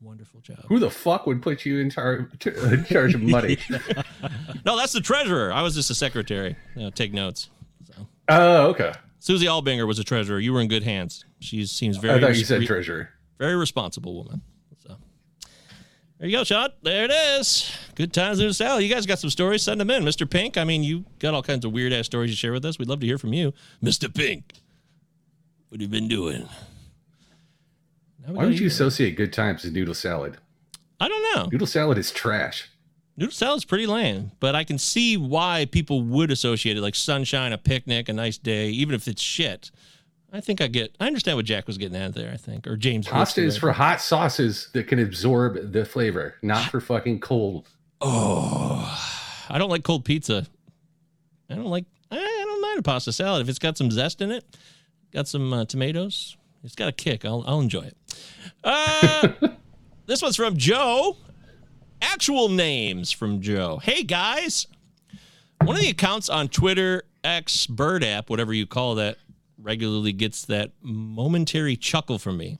[0.00, 0.64] wonderful job.
[0.68, 3.58] Who the fuck would put you in, char- in charge of money?
[4.64, 5.52] No, that's the treasurer.
[5.52, 6.56] I was just a secretary.
[6.74, 7.50] You know, take notes.
[8.28, 8.92] Oh, okay.
[9.26, 10.38] Susie Albinger was a treasurer.
[10.38, 11.24] You were in good hands.
[11.40, 12.14] She seems very.
[12.14, 13.08] I thought you said re- treasurer.
[13.38, 14.40] Very responsible woman.
[14.78, 14.98] So
[16.20, 16.68] there you go, Sean.
[16.84, 17.76] There it is.
[17.96, 18.86] Good times in the Sally.
[18.86, 19.64] You guys got some stories?
[19.64, 20.30] Send them in, Mr.
[20.30, 20.56] Pink.
[20.56, 22.78] I mean, you got all kinds of weird ass stories to share with us.
[22.78, 23.52] We'd love to hear from you,
[23.82, 24.14] Mr.
[24.14, 24.52] Pink.
[25.70, 26.48] What have you been doing?
[28.26, 30.36] Why would you associate good times with noodle salad?
[31.00, 31.48] I don't know.
[31.50, 32.70] Noodle salad is trash.
[33.16, 37.52] Noodle salad's pretty lame, but I can see why people would associate it like sunshine,
[37.52, 39.70] a picnic, a nice day, even if it's shit.
[40.32, 40.94] I think I get.
[41.00, 42.30] I understand what Jack was getting at there.
[42.30, 43.08] I think, or James.
[43.08, 47.68] Pasta is for hot sauces that can absorb the flavor, not for fucking cold.
[48.02, 50.46] Oh, I don't like cold pizza.
[51.48, 51.86] I don't like.
[52.10, 54.44] I don't mind a pasta salad if it's got some zest in it,
[55.10, 56.36] got some uh, tomatoes.
[56.64, 57.24] It's got a kick.
[57.24, 57.96] I'll, I'll enjoy it.
[58.62, 59.28] Uh,
[60.06, 61.16] this one's from Joe.
[62.02, 63.78] Actual names from Joe.
[63.82, 64.66] Hey guys,
[65.62, 69.18] one of the accounts on Twitter X Bird app, whatever you call that,
[69.58, 72.58] regularly gets that momentary chuckle from me.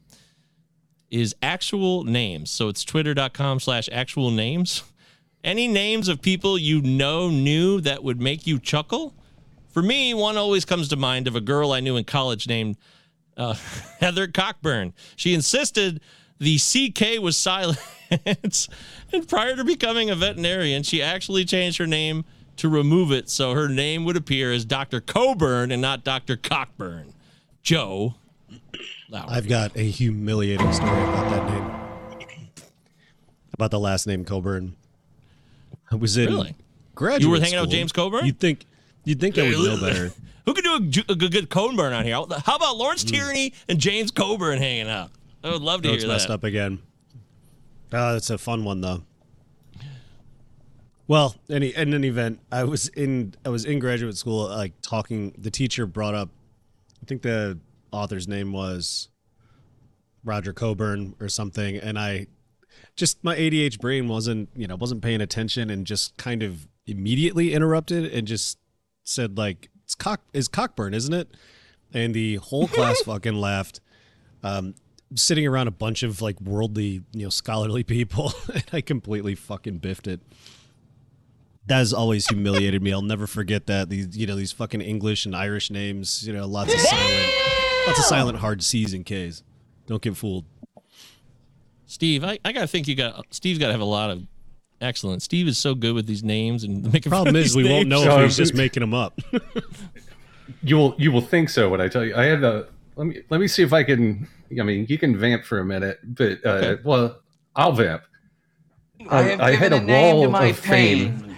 [1.11, 2.51] Is actual names.
[2.51, 4.82] So it's twitter.com slash actual names.
[5.45, 9.14] Any names of people you know knew that would make you chuckle?
[9.68, 12.76] For me, one always comes to mind of a girl I knew in college named
[13.37, 13.55] uh,
[14.01, 14.93] Heather Cockburn.
[15.14, 16.01] She insisted
[16.39, 17.78] the CK was silent.
[18.26, 22.24] and prior to becoming a veterinarian, she actually changed her name
[22.57, 25.01] to remove it so her name would appear as Dr.
[25.01, 26.37] Coburn and not Dr.
[26.37, 27.12] Cockburn.
[27.62, 28.14] Joe.
[29.12, 31.70] I've got a humiliating story about that name.
[33.55, 34.76] About the last name Coburn.
[35.91, 36.55] I was in Really?
[36.95, 37.70] graduate You were hanging out with.
[37.70, 38.26] James Coburn?
[38.26, 38.66] You'd think
[39.05, 40.12] you'd think I would know better.
[40.45, 40.74] Who could do
[41.09, 42.14] a, a good, Coburn on here?
[42.14, 43.09] How about Lawrence Hmm.
[43.09, 45.11] Tierney and James Coburn hanging out?
[45.47, 46.34] I would love to No, it's hear messed that.
[46.34, 46.80] up again.
[47.92, 49.03] Uh, it's a fun one though.
[51.09, 55.34] Well, any in an event, I was in I was in graduate school, like talking.
[55.38, 56.30] The teacher brought up,
[57.01, 57.59] I think the
[57.92, 59.09] author's name was
[60.24, 62.26] Roger Coburn or something, and I
[62.97, 67.53] just my ADH brain wasn't you know wasn't paying attention and just kind of immediately
[67.55, 68.59] interrupted and just
[69.05, 71.28] said like it's cock is Cockburn, isn't it?
[71.94, 73.80] And the whole class fucking laughed.
[74.42, 74.74] Um,
[75.14, 79.78] sitting around a bunch of like worldly, you know, scholarly people, and I completely fucking
[79.78, 80.20] biffed it.
[81.66, 82.92] That has always humiliated me.
[82.92, 83.88] I'll never forget that.
[83.88, 86.26] These, you know, these fucking English and Irish names.
[86.26, 87.32] You know, lots of silent,
[87.86, 89.42] lots of silent hard C's and K's.
[89.86, 90.44] Don't get fooled.
[91.86, 94.26] Steve, I, I gotta think you got Steve's gotta have a lot of
[94.80, 95.22] excellent.
[95.22, 97.68] Steve is so good with these names and making fun Problem of is, these we
[97.70, 98.04] won't names.
[98.04, 99.18] know if he's just making them up.
[100.62, 102.14] You will you will think so when I tell you.
[102.14, 104.28] I had a let me let me see if I can.
[104.59, 107.20] I mean, you can vamp for a minute, but uh, well,
[107.55, 108.03] I'll vamp.
[109.11, 111.36] I have I had a a name to wall my of fame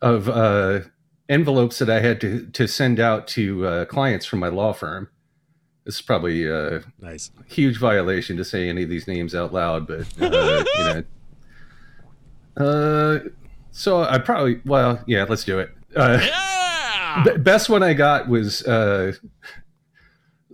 [0.00, 0.80] of uh,
[1.28, 5.08] envelopes that I had to to send out to uh, clients from my law firm.
[5.84, 9.86] This is probably a nice huge violation to say any of these names out loud,
[9.86, 11.04] but uh, you know.
[12.54, 13.20] Uh,
[13.70, 15.70] so I probably well, yeah, let's do it.
[15.96, 16.20] Uh,
[17.24, 19.14] b- best one I got was uh,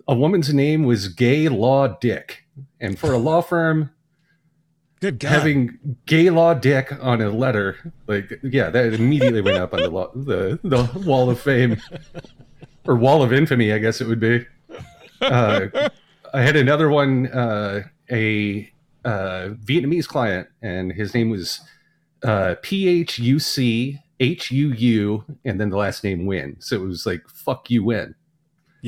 [0.08, 2.44] a woman's name was Gay Law Dick,
[2.80, 3.90] and for a law firm,
[5.00, 5.28] good God.
[5.28, 9.90] having Gay Law Dick on a letter, like yeah, that immediately went up on the
[9.90, 11.80] law, the the Wall of Fame
[12.86, 14.46] or Wall of Infamy, I guess it would be.
[15.20, 15.90] Uh,
[16.32, 18.70] I had another one, uh, a
[19.04, 21.60] uh, Vietnamese client, and his name was
[22.22, 26.56] uh, P H U C H U U, and then the last name Win.
[26.60, 28.14] So it was like "fuck you, Win."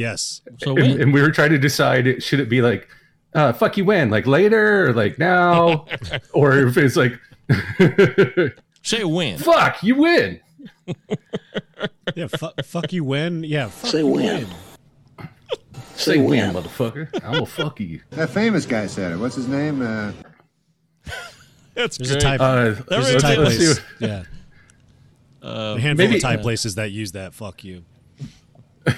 [0.01, 0.41] Yes.
[0.63, 2.89] So and, and we were trying to decide should it be like
[3.35, 5.85] uh, "fuck you, Win," like later, or like now,
[6.33, 7.19] or if it's like
[8.83, 9.37] Say win.
[9.39, 10.41] "fuck you, win."
[12.15, 13.45] yeah, fu- fuck you when?
[13.45, 14.47] Yeah, fuck Say you when.
[15.97, 17.09] Say win, motherfucker.
[17.23, 18.01] I'm gonna fuck you.
[18.11, 19.17] That famous guy said it.
[19.19, 19.83] What's his name?
[19.83, 20.13] Uh,
[21.75, 22.23] That's There's a great.
[22.23, 22.41] type.
[22.41, 23.81] Uh, there's a type place.
[23.99, 24.23] Yeah.
[25.43, 27.35] Uh, a handful maybe- of type places that use that.
[27.35, 27.85] Fuck you.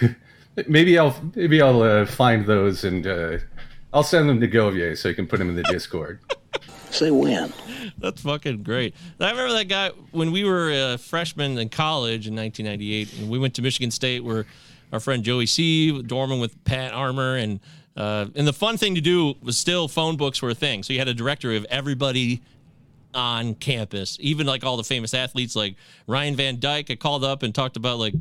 [0.68, 3.38] Maybe I'll maybe I'll uh, find those and uh,
[3.92, 6.20] I'll send them to Govier so you can put them in the Discord.
[6.90, 7.52] Say when.
[7.98, 8.94] That's fucking great.
[9.18, 13.38] I remember that guy when we were uh, freshmen in college in 1998, and we
[13.38, 14.44] went to Michigan State where
[14.92, 16.02] our friend Joey C.
[16.04, 17.60] dorming with Pat Armour, and
[17.96, 20.82] uh, and the fun thing to do was still phone books were a thing.
[20.82, 22.42] So you had a directory of everybody
[23.14, 25.76] on campus, even like all the famous athletes, like
[26.06, 26.90] Ryan Van Dyke.
[26.90, 28.14] I called up and talked about like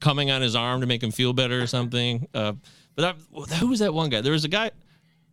[0.00, 2.28] coming on his arm to make him feel better or something.
[2.32, 2.54] Uh,
[2.94, 4.20] but I, who was that one guy?
[4.20, 4.70] There was a guy.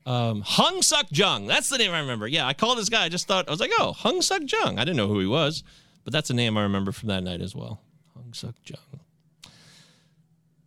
[0.05, 1.47] Um, Hung Suk Jung.
[1.47, 2.27] That's the name I remember.
[2.27, 3.05] Yeah, I called this guy.
[3.05, 4.77] I just thought I was like, oh, Hung Suk Jung.
[4.77, 5.63] I didn't know who he was,
[6.03, 7.81] but that's a name I remember from that night as well.
[8.13, 8.99] Hung Suk Jung.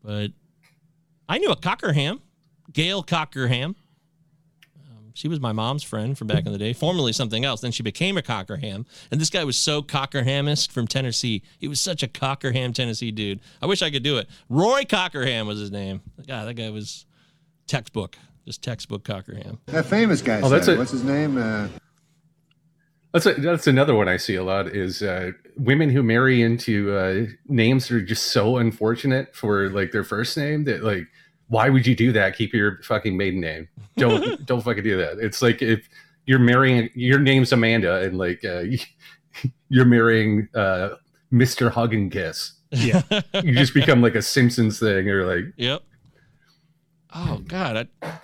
[0.02, 0.32] But
[1.28, 2.20] I knew a Cockerham,
[2.72, 3.76] Gail Cockerham.
[5.18, 7.60] She was my mom's friend from back in the day, formerly something else.
[7.60, 8.86] Then she became a Cockerham.
[9.10, 11.42] And this guy was so Cockerhamist from Tennessee.
[11.58, 13.40] He was such a Cockerham, Tennessee dude.
[13.60, 14.28] I wish I could do it.
[14.48, 16.02] Roy Cockerham was his name.
[16.28, 17.04] God, that guy was
[17.66, 18.16] textbook,
[18.46, 19.58] just textbook Cockerham.
[19.66, 21.36] that famous guy Oh, that's a- What's his name?
[21.36, 21.66] Uh,
[23.12, 26.94] That's a, that's another one I see a lot is uh, women who marry into
[26.94, 31.06] uh, names that are just so unfortunate for like their first name that like
[31.48, 32.36] why would you do that?
[32.36, 33.68] Keep your fucking maiden name.
[33.96, 35.18] Don't don't fucking do that.
[35.18, 35.88] It's like if
[36.26, 38.64] you're marrying your name's Amanda and like uh,
[39.68, 40.90] you're marrying uh,
[41.32, 41.70] Mr.
[41.70, 42.52] Hug and Kiss.
[42.70, 43.02] Yeah.
[43.42, 45.82] you just become like a Simpsons thing or like Yep.
[47.14, 48.18] Oh God, I,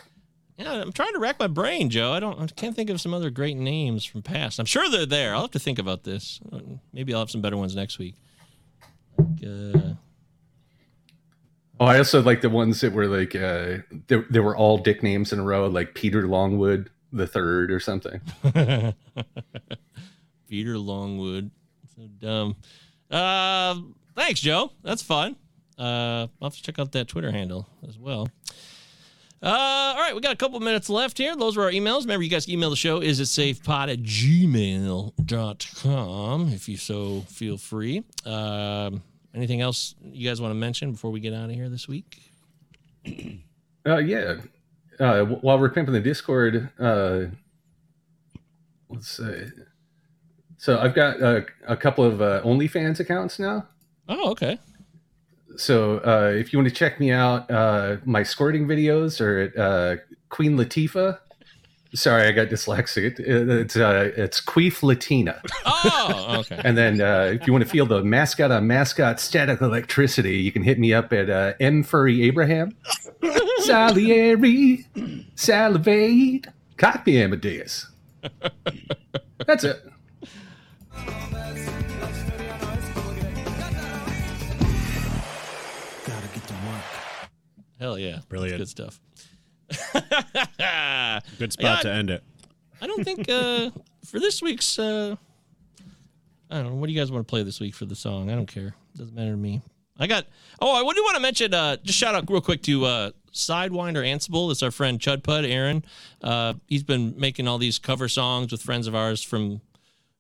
[0.59, 2.13] yeah, I'm trying to rack my brain, Joe.
[2.13, 4.61] I don't, I can't think of some other great names from past.
[4.61, 5.35] I'm sure they're there.
[5.35, 6.39] I'll have to think about this.
[6.93, 8.15] Maybe I'll have some better ones next week.
[9.19, 9.94] Uh,
[11.81, 15.03] Oh, I also like the ones that were like uh they, they were all dick
[15.03, 18.21] names in a row, like Peter Longwood the third or something.
[20.49, 21.51] Peter Longwood,
[21.97, 22.57] so dumb.
[23.11, 23.77] Uh,
[24.15, 24.73] thanks, Joe.
[24.83, 25.37] That's fun.
[25.79, 28.29] Uh, I'll have to check out that Twitter handle as well.
[29.43, 31.37] Uh, all right, we got a couple minutes left here.
[31.37, 32.03] Those were our emails.
[32.03, 35.13] Remember, you guys email the show is it safepod at gmail.com
[36.49, 38.05] if you so feel free.
[38.25, 39.03] Um,
[39.35, 42.23] anything else you guys want to mention before we get out of here this week?
[43.87, 44.37] Uh yeah.
[44.99, 47.25] Uh w- while we're pimping the Discord, uh
[48.89, 49.45] let's see.
[50.57, 53.69] So I've got uh, a couple of uh, OnlyFans accounts now.
[54.09, 54.59] Oh, okay.
[55.59, 59.57] So uh, if you want to check me out, uh, my squirting videos are at
[59.59, 59.97] uh,
[60.31, 61.19] Queen Latifah.
[61.95, 63.21] Sorry, I got dyslexic.
[63.21, 65.41] It- It's uh, it's Queef Latina.
[65.65, 66.61] Oh, okay.
[66.65, 70.51] And then uh, if you want to feel the mascot on mascot static electricity, you
[70.53, 72.77] can hit me up at uh, M Furry Abraham.
[73.61, 74.87] Salieri,
[75.37, 77.87] salivate, copy Amadeus.
[79.47, 79.83] That's it.
[86.07, 87.29] Gotta get to work.
[87.81, 88.21] Hell yeah.
[88.29, 88.59] Brilliant.
[88.59, 89.01] That's good stuff.
[91.39, 92.23] Good spot Yeah, to end it.
[92.81, 93.71] I don't think uh,
[94.05, 94.79] for this week's.
[94.79, 95.17] Uh,
[96.51, 96.75] I don't know.
[96.75, 98.31] What do you guys want to play this week for the song?
[98.31, 98.75] I don't care.
[98.95, 99.63] It Doesn't matter to me.
[99.99, 100.27] I got.
[100.61, 101.55] Oh, I do want to mention.
[101.55, 104.51] Uh, just shout out real quick to uh, Sidewinder Ansible.
[104.51, 105.85] It's our friend Chud Pud Aaron.
[106.23, 109.61] Uh, he's been making all these cover songs with friends of ours from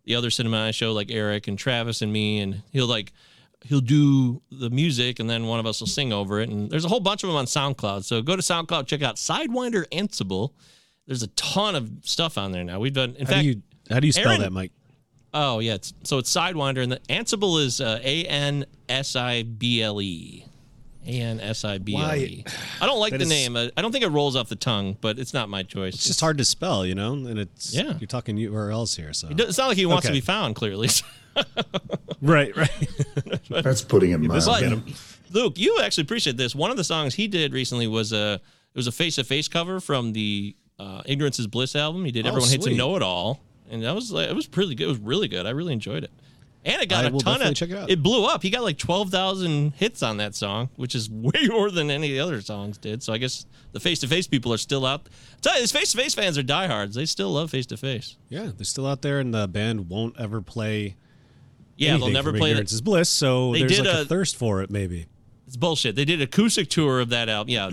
[0.04, 3.12] the other cinema show, like Eric and Travis and me, and he'll like
[3.64, 6.48] he'll do the music and then one of us will sing over it.
[6.50, 8.04] And there's a whole bunch of them on SoundCloud.
[8.04, 10.50] So go to SoundCloud, check out Sidewinder Ansible.
[11.06, 12.78] There's a ton of stuff on there now.
[12.80, 13.14] We've done.
[13.16, 14.72] In How fact, do you how do you spell Aaron- that, Mike?
[15.36, 19.42] Oh yeah, it's, so it's Sidewinder, and the Ansible is uh, A N S I
[19.42, 20.46] B L E.
[21.06, 22.44] A N S I B L E.
[22.80, 23.56] I don't like the is- name.
[23.56, 25.94] I don't think it rolls off the tongue, but it's not my choice.
[25.94, 27.94] It's just hard to spell, you know, and it's Yeah.
[27.98, 30.54] You're talking URLs here, so It does- It's not like he wants to be found.
[30.54, 30.88] Clearly,
[32.22, 32.88] right, right.
[33.50, 34.62] That's putting it this mild.
[34.70, 34.82] will
[35.32, 36.54] Luke, you actually appreciate this.
[36.54, 39.48] One of the songs he did recently was a it was a face to face
[39.48, 42.04] cover from the uh, Ignorance is Bliss album.
[42.04, 42.74] He did Oh, Everyone Hates a.
[42.74, 44.84] Know It All, and that was like, it was pretty good.
[44.84, 45.46] It was really good.
[45.46, 46.10] I really enjoyed it.
[46.66, 47.90] And it got I a ton of check it out.
[47.90, 48.42] it blew up.
[48.42, 52.08] He got like twelve thousand hits on that song, which is way more than any
[52.08, 53.02] of the other songs did.
[53.02, 55.02] So I guess the face to face people are still out.
[55.06, 56.94] I tell you, these face to face fans are diehards.
[56.94, 58.16] They still love face to face.
[58.30, 60.96] Yeah, they're still out there, and the band won't ever play.
[61.76, 62.76] Yeah, they'll never play Ignorance it.
[62.76, 65.06] is Bliss, so They there's did like a, a- thirst for it, maybe.
[65.46, 65.94] It's bullshit.
[65.96, 67.50] They did acoustic tour of that album.
[67.52, 67.70] Yeah,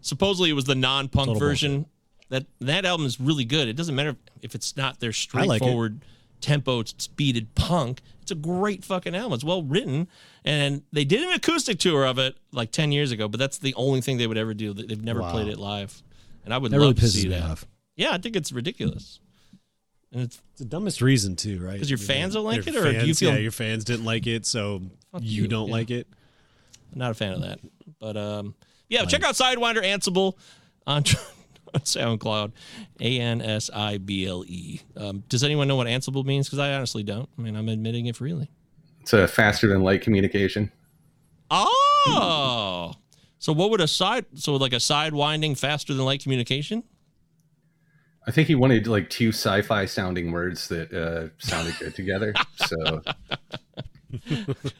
[0.00, 1.86] supposedly it was the non-punk version.
[2.30, 3.68] That that album is really good.
[3.68, 6.04] It doesn't matter if it's not their I like straightforward
[6.40, 8.02] tempo speeded punk.
[8.22, 9.32] It's a great fucking album.
[9.32, 10.08] It's well written,
[10.44, 13.28] and they did an acoustic tour of it like ten years ago.
[13.28, 14.74] But that's the only thing they would ever do.
[14.74, 15.32] They- They've never Wow.
[15.32, 16.02] played it live,
[16.44, 17.42] and I would That love really to see that.
[17.42, 17.66] off.
[17.96, 19.20] Yeah, I think it's ridiculous.
[20.12, 21.74] And it's It's the dumbest reason too, right?
[21.74, 24.26] Because your fans don't like it, or do you feel- yeah, your fans didn't like
[24.26, 24.82] it, so
[25.20, 25.74] you, you, don't yeah.
[25.74, 26.06] like it?
[26.92, 27.60] I'm not a fan of that.
[28.00, 28.54] But um,
[28.88, 30.34] yeah, check out Sidewinder Ansible
[30.86, 30.98] on,
[31.74, 32.52] on SoundCloud.
[33.00, 34.80] A N S I B L E.
[34.96, 36.46] Um, does anyone know what Ansible means?
[36.46, 37.28] Because I honestly don't.
[37.38, 38.50] I mean, I'm admitting it freely.
[39.00, 40.72] It's a faster than light communication.
[41.50, 42.92] Oh,
[43.38, 44.26] so what would a side?
[44.34, 46.84] So like a side winding faster than light communication?
[48.28, 52.34] I think he wanted like two sci-fi sounding words that uh, sounded good together.
[52.66, 53.00] So.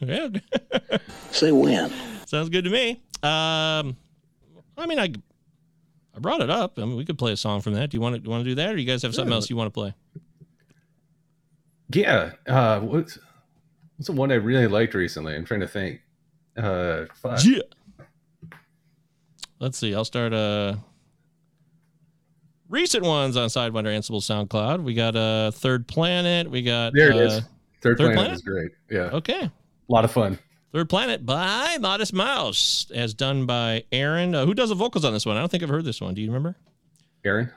[1.31, 1.91] Say when.
[2.27, 3.03] Sounds good to me.
[3.23, 3.97] Um,
[4.77, 5.13] I mean, I
[6.15, 6.79] I brought it up.
[6.79, 7.89] I mean, we could play a song from that.
[7.89, 9.31] Do you want to do you want to do that, or you guys have something
[9.31, 9.37] Yeah.
[9.37, 9.95] else you want to play?
[11.95, 13.19] yeah, uh, what's
[13.97, 15.35] what's the one I really liked recently?
[15.35, 16.03] I'm trying to think.
[16.55, 17.43] Uh, fuck.
[17.45, 17.63] Yeah.
[19.59, 19.95] Let's see.
[19.95, 20.77] I'll start uh
[22.69, 24.83] recent ones on Sidewinder Ansible SoundCloud.
[24.83, 26.51] We got a uh, Third Planet.
[26.51, 27.35] We got there it uh, is.
[27.81, 28.71] Third, Third Planet, Planet is great.
[28.91, 29.11] Yeah.
[29.13, 29.43] Okay.
[29.43, 29.53] A
[29.93, 30.39] lot of fun.
[30.73, 34.35] Third Planet by Modest Mouse, as done by Aaron.
[34.35, 35.37] Uh, who does the vocals on this one?
[35.37, 36.15] I don't think I've heard this one.
[36.15, 36.57] Do you remember?
[37.25, 37.51] Aaron.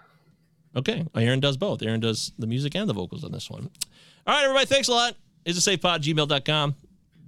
[0.76, 1.06] Okay.
[1.16, 1.82] Aaron does both.
[1.82, 3.70] Aaron does the music and the vocals on this one.
[4.26, 4.66] All right, everybody.
[4.66, 5.16] Thanks a lot.
[5.44, 6.76] Is a safe pod, gmail.com.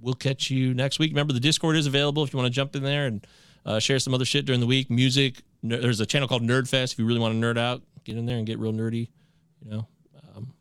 [0.00, 1.10] We'll catch you next week.
[1.10, 3.26] Remember, the Discord is available if you want to jump in there and
[3.66, 6.92] uh, share some other shit during the week music, there's a channel called Nerdfest.
[6.92, 9.08] If you really want to nerd out, get in there and get real nerdy.
[9.64, 9.88] You know,
[10.36, 10.52] um,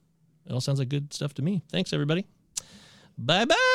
[0.45, 1.61] it all sounds like good stuff to me.
[1.71, 2.25] Thanks, everybody.
[3.17, 3.72] Bye bye.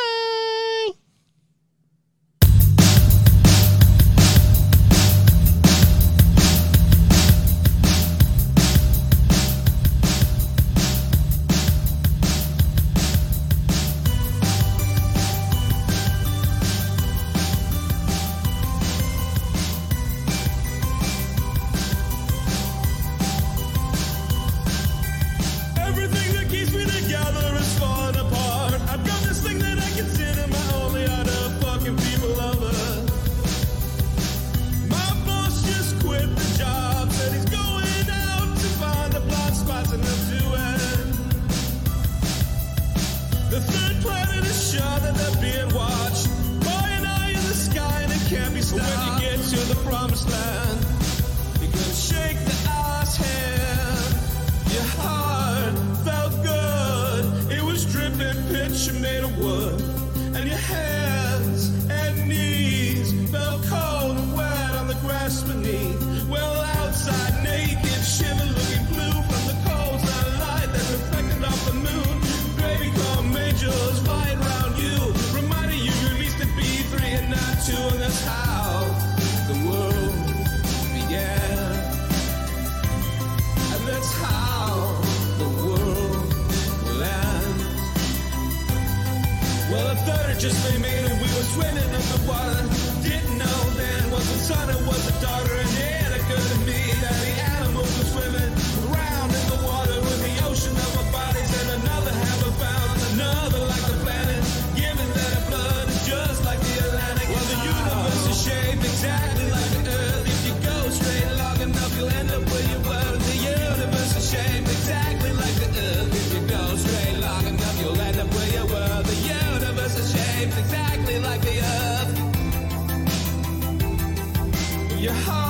[124.99, 125.48] your heart.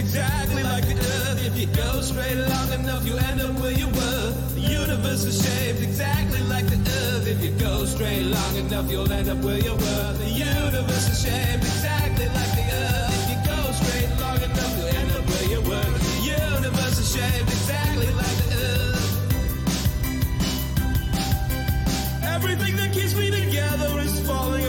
[0.00, 1.46] exactly like the earth.
[1.46, 4.32] If you go straight long enough, you end up where you were.
[4.56, 7.26] The universe is shaped exactly like the earth.
[7.26, 10.12] If you go straight long enough, you'll end up where you were.
[10.24, 13.12] The universe is shaped exactly like the earth.
[13.18, 15.90] If you go straight long enough, you'll end up where you were.
[16.08, 16.16] The
[16.48, 19.06] universe is shaped exactly like the earth.
[22.36, 24.59] Everything that keeps me together is falling.